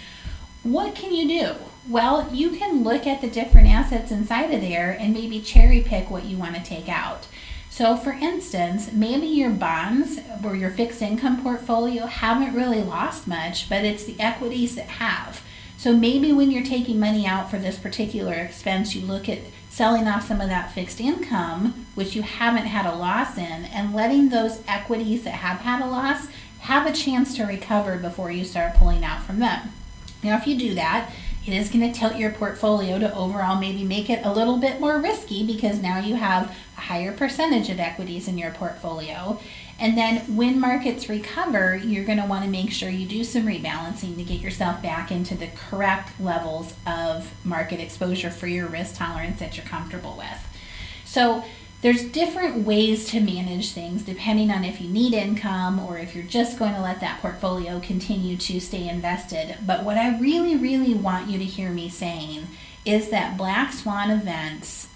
what 0.62 0.94
can 0.94 1.14
you 1.14 1.26
do? 1.26 1.54
Well, 1.88 2.28
you 2.32 2.50
can 2.50 2.84
look 2.84 3.06
at 3.06 3.22
the 3.22 3.30
different 3.30 3.68
assets 3.68 4.10
inside 4.10 4.52
of 4.52 4.60
there 4.60 4.90
and 4.90 5.14
maybe 5.14 5.40
cherry 5.40 5.80
pick 5.80 6.10
what 6.10 6.26
you 6.26 6.36
want 6.36 6.54
to 6.56 6.62
take 6.62 6.88
out. 6.90 7.26
So, 7.70 7.96
for 7.96 8.12
instance, 8.12 8.92
maybe 8.92 9.26
your 9.26 9.50
bonds 9.50 10.18
or 10.44 10.56
your 10.56 10.70
fixed 10.70 11.00
income 11.00 11.42
portfolio 11.42 12.06
haven't 12.06 12.54
really 12.54 12.82
lost 12.82 13.28
much, 13.28 13.68
but 13.68 13.84
it's 13.84 14.04
the 14.04 14.20
equities 14.20 14.74
that 14.74 14.88
have. 14.88 15.42
So 15.78 15.96
maybe 15.96 16.32
when 16.32 16.50
you're 16.50 16.64
taking 16.64 17.00
money 17.00 17.26
out 17.26 17.50
for 17.50 17.58
this 17.58 17.78
particular 17.78 18.34
expense, 18.34 18.94
you 18.94 19.06
look 19.06 19.30
at 19.30 19.38
selling 19.70 20.08
off 20.08 20.26
some 20.26 20.40
of 20.40 20.48
that 20.48 20.72
fixed 20.72 21.00
income, 21.00 21.86
which 21.94 22.14
you 22.14 22.22
haven't 22.22 22.66
had 22.66 22.84
a 22.84 22.94
loss 22.94 23.38
in, 23.38 23.64
and 23.64 23.94
letting 23.94 24.28
those 24.28 24.62
equities 24.68 25.22
that 25.22 25.34
have 25.34 25.60
had 25.60 25.80
a 25.80 25.88
loss 25.88 26.26
have 26.58 26.86
a 26.86 26.92
chance 26.92 27.34
to 27.36 27.44
recover 27.44 27.96
before 27.96 28.30
you 28.30 28.44
start 28.44 28.74
pulling 28.74 29.04
out 29.04 29.22
from 29.22 29.38
them. 29.38 29.72
Now, 30.22 30.36
if 30.36 30.46
you 30.46 30.58
do 30.58 30.74
that, 30.74 31.10
it 31.52 31.56
is 31.56 31.68
going 31.68 31.92
to 31.92 31.98
tilt 31.98 32.16
your 32.16 32.30
portfolio 32.30 32.98
to 32.98 33.14
overall 33.14 33.58
maybe 33.58 33.84
make 33.84 34.08
it 34.10 34.24
a 34.24 34.32
little 34.32 34.58
bit 34.58 34.80
more 34.80 35.00
risky 35.00 35.44
because 35.46 35.80
now 35.80 35.98
you 35.98 36.14
have 36.14 36.54
a 36.76 36.80
higher 36.80 37.12
percentage 37.12 37.68
of 37.68 37.80
equities 37.80 38.28
in 38.28 38.38
your 38.38 38.50
portfolio. 38.52 39.40
And 39.78 39.96
then 39.96 40.36
when 40.36 40.60
markets 40.60 41.08
recover, 41.08 41.74
you're 41.74 42.04
going 42.04 42.20
to 42.20 42.26
want 42.26 42.44
to 42.44 42.50
make 42.50 42.70
sure 42.70 42.90
you 42.90 43.06
do 43.06 43.24
some 43.24 43.46
rebalancing 43.46 44.16
to 44.16 44.24
get 44.24 44.40
yourself 44.40 44.82
back 44.82 45.10
into 45.10 45.34
the 45.34 45.48
correct 45.48 46.20
levels 46.20 46.74
of 46.86 47.32
market 47.44 47.80
exposure 47.80 48.30
for 48.30 48.46
your 48.46 48.66
risk 48.66 48.96
tolerance 48.96 49.40
that 49.40 49.56
you're 49.56 49.66
comfortable 49.66 50.16
with. 50.18 50.46
So, 51.06 51.44
there's 51.82 52.04
different 52.04 52.66
ways 52.66 53.06
to 53.06 53.20
manage 53.20 53.72
things 53.72 54.02
depending 54.02 54.50
on 54.50 54.64
if 54.64 54.80
you 54.80 54.88
need 54.88 55.14
income 55.14 55.78
or 55.78 55.98
if 55.98 56.14
you're 56.14 56.24
just 56.24 56.58
going 56.58 56.74
to 56.74 56.80
let 56.80 57.00
that 57.00 57.20
portfolio 57.20 57.80
continue 57.80 58.36
to 58.36 58.60
stay 58.60 58.88
invested. 58.88 59.56
But 59.66 59.84
what 59.84 59.96
I 59.96 60.18
really, 60.18 60.56
really 60.56 60.94
want 60.94 61.30
you 61.30 61.38
to 61.38 61.44
hear 61.44 61.70
me 61.70 61.88
saying 61.88 62.48
is 62.84 63.10
that 63.10 63.36
black 63.38 63.72
swan 63.72 64.10
events 64.10 64.88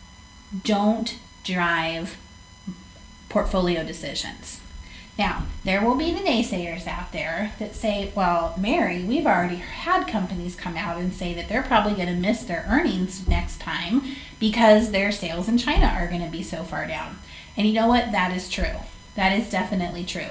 don't 0.62 1.16
drive 1.42 2.16
portfolio 3.28 3.84
decisions. 3.84 4.60
Now, 5.18 5.44
there 5.64 5.84
will 5.84 5.94
be 5.94 6.12
the 6.12 6.20
naysayers 6.20 6.88
out 6.88 7.12
there 7.12 7.52
that 7.60 7.76
say, 7.76 8.10
well, 8.16 8.54
Mary, 8.58 9.04
we've 9.04 9.26
already 9.26 9.56
had 9.56 10.08
companies 10.08 10.56
come 10.56 10.76
out 10.76 10.98
and 10.98 11.12
say 11.12 11.32
that 11.34 11.48
they're 11.48 11.62
probably 11.62 11.94
going 11.94 12.08
to 12.08 12.14
miss 12.14 12.42
their 12.42 12.66
earnings 12.68 13.28
next 13.28 13.60
time 13.60 14.02
because 14.40 14.90
their 14.90 15.12
sales 15.12 15.48
in 15.48 15.56
China 15.56 15.86
are 15.86 16.08
going 16.08 16.24
to 16.24 16.30
be 16.30 16.42
so 16.42 16.64
far 16.64 16.86
down. 16.86 17.18
And 17.56 17.66
you 17.66 17.72
know 17.72 17.86
what? 17.86 18.10
That 18.10 18.34
is 18.34 18.50
true. 18.50 18.76
That 19.14 19.38
is 19.38 19.50
definitely 19.50 20.04
true. 20.04 20.30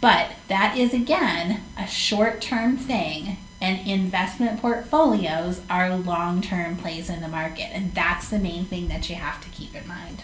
But 0.00 0.30
that 0.48 0.76
is, 0.78 0.94
again, 0.94 1.62
a 1.78 1.86
short 1.86 2.40
term 2.40 2.76
thing, 2.76 3.36
and 3.60 3.86
investment 3.86 4.60
portfolios 4.60 5.60
are 5.68 5.96
long 5.96 6.40
term 6.40 6.76
plays 6.76 7.10
in 7.10 7.20
the 7.20 7.28
market. 7.28 7.70
And 7.72 7.94
that's 7.94 8.28
the 8.28 8.38
main 8.38 8.64
thing 8.64 8.88
that 8.88 9.08
you 9.08 9.16
have 9.16 9.42
to 9.42 9.48
keep 9.50 9.74
in 9.74 9.86
mind. 9.86 10.22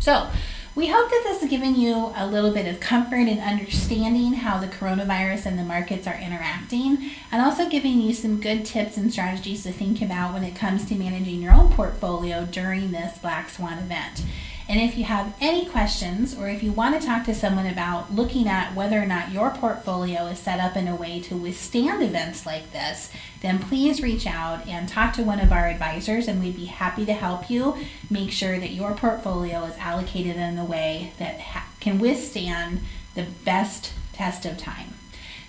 So, 0.00 0.28
we 0.74 0.86
hope 0.86 1.10
that 1.10 1.22
this 1.24 1.42
has 1.42 1.50
given 1.50 1.74
you 1.74 2.12
a 2.16 2.26
little 2.26 2.50
bit 2.50 2.66
of 2.66 2.80
comfort 2.80 3.28
in 3.28 3.38
understanding 3.38 4.32
how 4.32 4.58
the 4.58 4.66
coronavirus 4.66 5.44
and 5.44 5.58
the 5.58 5.62
markets 5.62 6.06
are 6.06 6.18
interacting, 6.18 7.10
and 7.30 7.42
also 7.42 7.68
giving 7.68 8.00
you 8.00 8.14
some 8.14 8.40
good 8.40 8.64
tips 8.64 8.96
and 8.96 9.12
strategies 9.12 9.64
to 9.64 9.72
think 9.72 10.00
about 10.00 10.32
when 10.32 10.44
it 10.44 10.56
comes 10.56 10.86
to 10.86 10.94
managing 10.94 11.42
your 11.42 11.52
own 11.52 11.70
portfolio 11.72 12.46
during 12.46 12.90
this 12.90 13.18
Black 13.18 13.50
Swan 13.50 13.78
event. 13.78 14.24
And 14.68 14.80
if 14.80 14.96
you 14.96 15.04
have 15.04 15.34
any 15.40 15.66
questions 15.66 16.36
or 16.36 16.48
if 16.48 16.62
you 16.62 16.72
want 16.72 17.00
to 17.00 17.06
talk 17.06 17.24
to 17.24 17.34
someone 17.34 17.66
about 17.66 18.14
looking 18.14 18.48
at 18.48 18.74
whether 18.74 19.00
or 19.00 19.06
not 19.06 19.32
your 19.32 19.50
portfolio 19.50 20.26
is 20.26 20.38
set 20.38 20.60
up 20.60 20.76
in 20.76 20.88
a 20.88 20.94
way 20.94 21.20
to 21.20 21.36
withstand 21.36 22.02
events 22.02 22.46
like 22.46 22.72
this, 22.72 23.10
then 23.40 23.58
please 23.58 24.02
reach 24.02 24.26
out 24.26 24.66
and 24.66 24.88
talk 24.88 25.12
to 25.14 25.22
one 25.22 25.40
of 25.40 25.52
our 25.52 25.66
advisors 25.66 26.28
and 26.28 26.40
we'd 26.40 26.56
be 26.56 26.66
happy 26.66 27.04
to 27.04 27.12
help 27.12 27.50
you 27.50 27.76
make 28.08 28.30
sure 28.30 28.58
that 28.58 28.70
your 28.70 28.94
portfolio 28.94 29.64
is 29.64 29.76
allocated 29.78 30.36
in 30.36 30.58
a 30.58 30.64
way 30.64 31.12
that 31.18 31.40
ha- 31.40 31.66
can 31.80 31.98
withstand 31.98 32.80
the 33.14 33.26
best 33.44 33.92
test 34.12 34.46
of 34.46 34.56
time. 34.56 34.94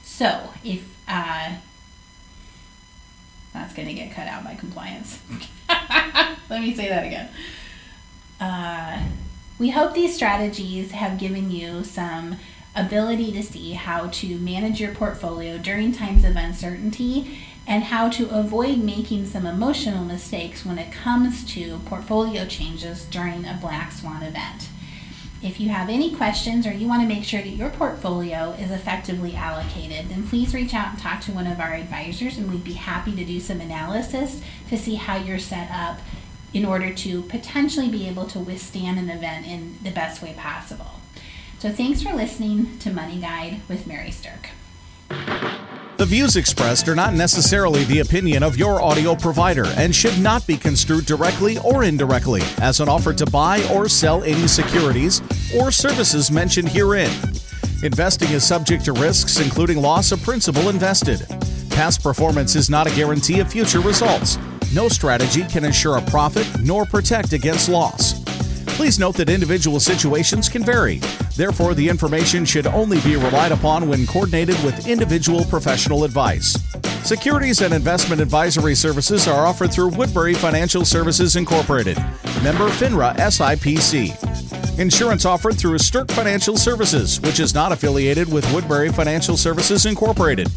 So, 0.01 0.49
if 0.63 0.83
uh, 1.07 1.53
that's 3.53 3.73
going 3.73 3.87
to 3.87 3.93
get 3.93 4.11
cut 4.11 4.27
out 4.27 4.43
by 4.43 4.55
compliance. 4.55 5.19
Let 6.49 6.61
me 6.61 6.73
say 6.73 6.89
that 6.89 7.05
again. 7.05 7.29
Uh, 8.43 8.99
we 9.57 9.69
hope 9.69 9.93
these 9.93 10.13
strategies 10.13 10.91
have 10.91 11.17
given 11.17 11.49
you 11.49 11.81
some 11.81 12.35
ability 12.75 13.31
to 13.31 13.41
see 13.41 13.71
how 13.71 14.07
to 14.07 14.37
manage 14.39 14.81
your 14.81 14.93
portfolio 14.93 15.57
during 15.57 15.93
times 15.93 16.25
of 16.25 16.35
uncertainty 16.35 17.39
and 17.65 17.85
how 17.85 18.09
to 18.09 18.29
avoid 18.29 18.77
making 18.79 19.25
some 19.25 19.45
emotional 19.45 20.03
mistakes 20.03 20.65
when 20.65 20.77
it 20.77 20.91
comes 20.91 21.45
to 21.45 21.79
portfolio 21.85 22.45
changes 22.45 23.05
during 23.05 23.45
a 23.45 23.57
black 23.61 23.93
swan 23.93 24.21
event. 24.23 24.67
If 25.41 25.61
you 25.61 25.69
have 25.69 25.87
any 25.87 26.13
questions 26.13 26.67
or 26.67 26.73
you 26.73 26.85
want 26.85 27.01
to 27.01 27.07
make 27.07 27.23
sure 27.23 27.41
that 27.41 27.47
your 27.47 27.69
portfolio 27.69 28.51
is 28.59 28.71
effectively 28.71 29.35
allocated, 29.35 30.09
then 30.09 30.27
please 30.27 30.53
reach 30.53 30.73
out 30.73 30.89
and 30.89 30.99
talk 30.99 31.21
to 31.21 31.31
one 31.31 31.47
of 31.47 31.61
our 31.61 31.75
advisors, 31.75 32.37
and 32.37 32.51
we'd 32.51 32.65
be 32.65 32.73
happy 32.73 33.15
to 33.15 33.23
do 33.23 33.39
some 33.39 33.61
analysis 33.61 34.41
to 34.67 34.77
see 34.77 34.95
how 34.95 35.15
you're 35.15 35.39
set 35.39 35.71
up 35.71 35.99
in 36.53 36.65
order 36.65 36.93
to 36.93 37.23
potentially 37.23 37.89
be 37.89 38.07
able 38.07 38.25
to 38.27 38.39
withstand 38.39 38.99
an 38.99 39.09
event 39.09 39.45
in 39.45 39.77
the 39.83 39.91
best 39.91 40.21
way 40.21 40.33
possible. 40.37 40.99
So, 41.59 41.71
thanks 41.71 42.01
for 42.01 42.13
listening 42.13 42.77
to 42.79 42.91
Money 42.91 43.19
Guide 43.19 43.61
with 43.69 43.87
Mary 43.87 44.09
Sterk. 44.09 44.49
The 45.97 46.05
views 46.05 46.35
expressed 46.35 46.89
are 46.89 46.95
not 46.95 47.13
necessarily 47.13 47.85
the 47.85 47.99
opinion 47.99 48.43
of 48.43 48.57
your 48.57 48.81
audio 48.81 49.15
provider 49.15 49.65
and 49.77 49.95
should 49.95 50.19
not 50.19 50.45
be 50.45 50.57
construed 50.57 51.05
directly 51.05 51.57
or 51.59 51.83
indirectly 51.83 52.41
as 52.59 52.81
an 52.81 52.89
offer 52.89 53.13
to 53.13 53.25
buy 53.27 53.63
or 53.71 53.87
sell 53.87 54.23
any 54.23 54.47
securities 54.47 55.21
or 55.57 55.71
services 55.71 56.31
mentioned 56.31 56.67
herein. 56.67 57.11
Investing 57.83 58.31
is 58.31 58.45
subject 58.45 58.83
to 58.85 58.93
risks, 58.93 59.39
including 59.39 59.81
loss 59.81 60.11
of 60.11 60.21
principal 60.23 60.67
invested. 60.69 61.25
Past 61.69 62.03
performance 62.03 62.55
is 62.55 62.69
not 62.69 62.87
a 62.87 62.95
guarantee 62.95 63.39
of 63.39 63.51
future 63.51 63.79
results. 63.79 64.37
No 64.73 64.89
strategy 64.89 65.43
can 65.43 65.65
ensure 65.65 65.97
a 65.97 66.01
profit 66.01 66.47
nor 66.63 66.83
protect 66.83 67.33
against 67.33 67.69
loss. 67.69 68.23
Please 68.75 68.97
note 68.97 69.15
that 69.17 69.29
individual 69.29 69.79
situations 69.79 70.49
can 70.49 70.63
vary. 70.63 70.97
Therefore, 71.35 71.75
the 71.75 71.87
information 71.87 72.43
should 72.43 72.65
only 72.65 72.99
be 73.01 73.15
relied 73.15 73.51
upon 73.51 73.87
when 73.87 74.07
coordinated 74.07 74.55
with 74.63 74.87
individual 74.87 75.45
professional 75.45 76.05
advice. 76.05 76.57
Securities 77.03 77.61
and 77.61 77.71
investment 77.71 78.19
advisory 78.19 78.73
services 78.73 79.27
are 79.27 79.45
offered 79.45 79.71
through 79.71 79.89
Woodbury 79.89 80.33
Financial 80.33 80.83
Services 80.83 81.35
Incorporated, 81.35 81.97
member 82.41 82.67
FINRA 82.69 83.15
SIPC. 83.17 84.79
Insurance 84.79 85.23
offered 85.25 85.55
through 85.55 85.77
Sterk 85.77 86.09
Financial 86.09 86.57
Services, 86.57 87.21
which 87.21 87.39
is 87.39 87.53
not 87.53 87.71
affiliated 87.71 88.31
with 88.31 88.51
Woodbury 88.51 88.89
Financial 88.89 89.37
Services 89.37 89.85
Incorporated. 89.85 90.49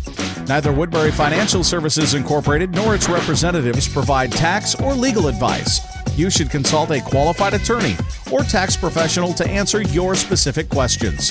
Neither 0.49 0.73
Woodbury 0.73 1.11
Financial 1.11 1.65
Services 1.65 2.15
Incorporated 2.15 2.71
nor 2.71 2.95
its 2.95 3.09
representatives 3.09 3.89
provide 3.89 4.31
tax 4.31 4.77
or 4.77 4.95
legal 4.95 5.27
advice. 5.27 5.81
You 6.17 6.31
should 6.31 6.51
consult 6.51 6.91
a 6.93 7.01
qualified 7.01 7.55
attorney 7.55 7.97
or 8.31 8.43
tax 8.43 8.77
professional 8.77 9.35
to 9.35 9.49
answer 9.49 9.83
your 9.83 10.15
specific 10.15 10.69
questions. 10.69 11.31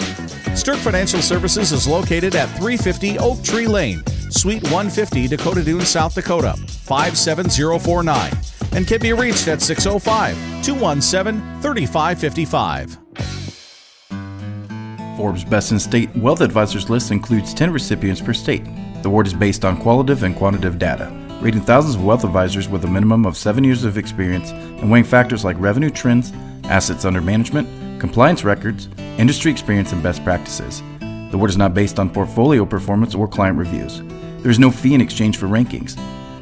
Sterk 0.52 0.78
Financial 0.78 1.22
Services 1.22 1.72
is 1.72 1.88
located 1.88 2.36
at 2.36 2.48
350 2.58 3.18
Oak 3.20 3.42
Tree 3.42 3.68
Lane, 3.68 4.04
Suite 4.30 4.64
150, 4.64 5.28
Dakota 5.30 5.64
Dunes, 5.64 5.88
South 5.88 6.14
Dakota, 6.14 6.54
57049, 6.58 8.34
and 8.74 8.86
can 8.86 9.00
be 9.00 9.14
reached 9.14 9.48
at 9.48 9.62
605 9.62 10.36
217 10.62 11.62
3555. 11.62 12.98
Forbes 15.16 15.46
Best 15.46 15.72
in 15.72 15.80
State 15.80 16.14
Wealth 16.18 16.42
Advisors 16.42 16.90
list 16.90 17.12
includes 17.12 17.54
10 17.54 17.72
recipients 17.72 18.20
per 18.20 18.34
state. 18.34 18.66
The 19.06 19.10
award 19.10 19.28
is 19.28 19.36
based 19.36 19.64
on 19.64 19.80
qualitative 19.80 20.24
and 20.24 20.36
quantitative 20.36 20.80
data, 20.80 21.12
rating 21.40 21.62
thousands 21.62 21.94
of 21.94 22.04
wealth 22.04 22.24
advisors 22.24 22.68
with 22.68 22.86
a 22.86 22.88
minimum 22.88 23.28
of 23.28 23.38
seven 23.38 23.64
years 23.64 23.84
of 23.84 24.00
experience 24.00 24.50
and 24.50 24.90
weighing 24.90 25.06
factors 25.06 25.46
like 25.46 25.60
revenue 25.60 25.92
trends, 25.92 26.34
assets 26.64 27.06
under 27.06 27.22
management, 27.22 28.02
compliance 28.02 28.44
records, 28.44 28.90
industry 29.20 29.52
experience, 29.52 29.92
and 29.92 30.02
best 30.02 30.24
practices. 30.24 30.82
The 31.02 31.34
award 31.36 31.52
is 31.52 31.56
not 31.56 31.76
based 31.76 32.00
on 32.00 32.10
portfolio 32.10 32.66
performance 32.66 33.14
or 33.14 33.28
client 33.28 33.60
reviews. 33.60 34.02
There 34.42 34.50
is 34.50 34.58
no 34.58 34.72
fee 34.72 34.96
in 34.96 35.02
exchange 35.02 35.38
for 35.38 35.46
rankings. 35.46 35.94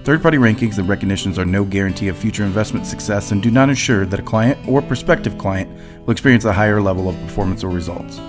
Third 0.06 0.21
party 0.21 0.38
rankings 0.38 0.78
and 0.78 0.88
recognitions 0.88 1.38
are 1.38 1.43
no 1.43 1.65
guarantee 1.65 2.08
of 2.08 2.17
future 2.17 2.45
investment 2.45 2.86
success 2.86 3.32
and 3.32 3.43
do 3.43 3.52
not 3.52 3.67
ensure 3.67 4.06
that 4.06 4.21
a 4.21 4.23
client 4.23 4.58
or 4.69 4.82
prospective 4.82 5.38
client 5.38 5.69
will 6.06 6.13
experience 6.13 6.45
a 6.45 6.54
higher 6.54 6.82
level 6.82 7.10
of 7.10 7.19
performance 7.23 7.62
or 7.62 7.71
results. 7.71 8.21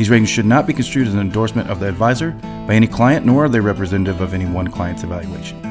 These 0.00 0.08
ratings 0.08 0.30
should 0.30 0.46
not 0.46 0.66
be 0.66 0.72
construed 0.72 1.08
as 1.08 1.12
an 1.12 1.20
endorsement 1.20 1.68
of 1.68 1.78
the 1.78 1.86
advisor 1.86 2.30
by 2.66 2.72
any 2.72 2.86
client, 2.86 3.26
nor 3.26 3.44
are 3.44 3.48
they 3.50 3.60
representative 3.60 4.22
of 4.22 4.32
any 4.32 4.46
one 4.46 4.66
client's 4.66 5.02
evaluation. 5.02 5.69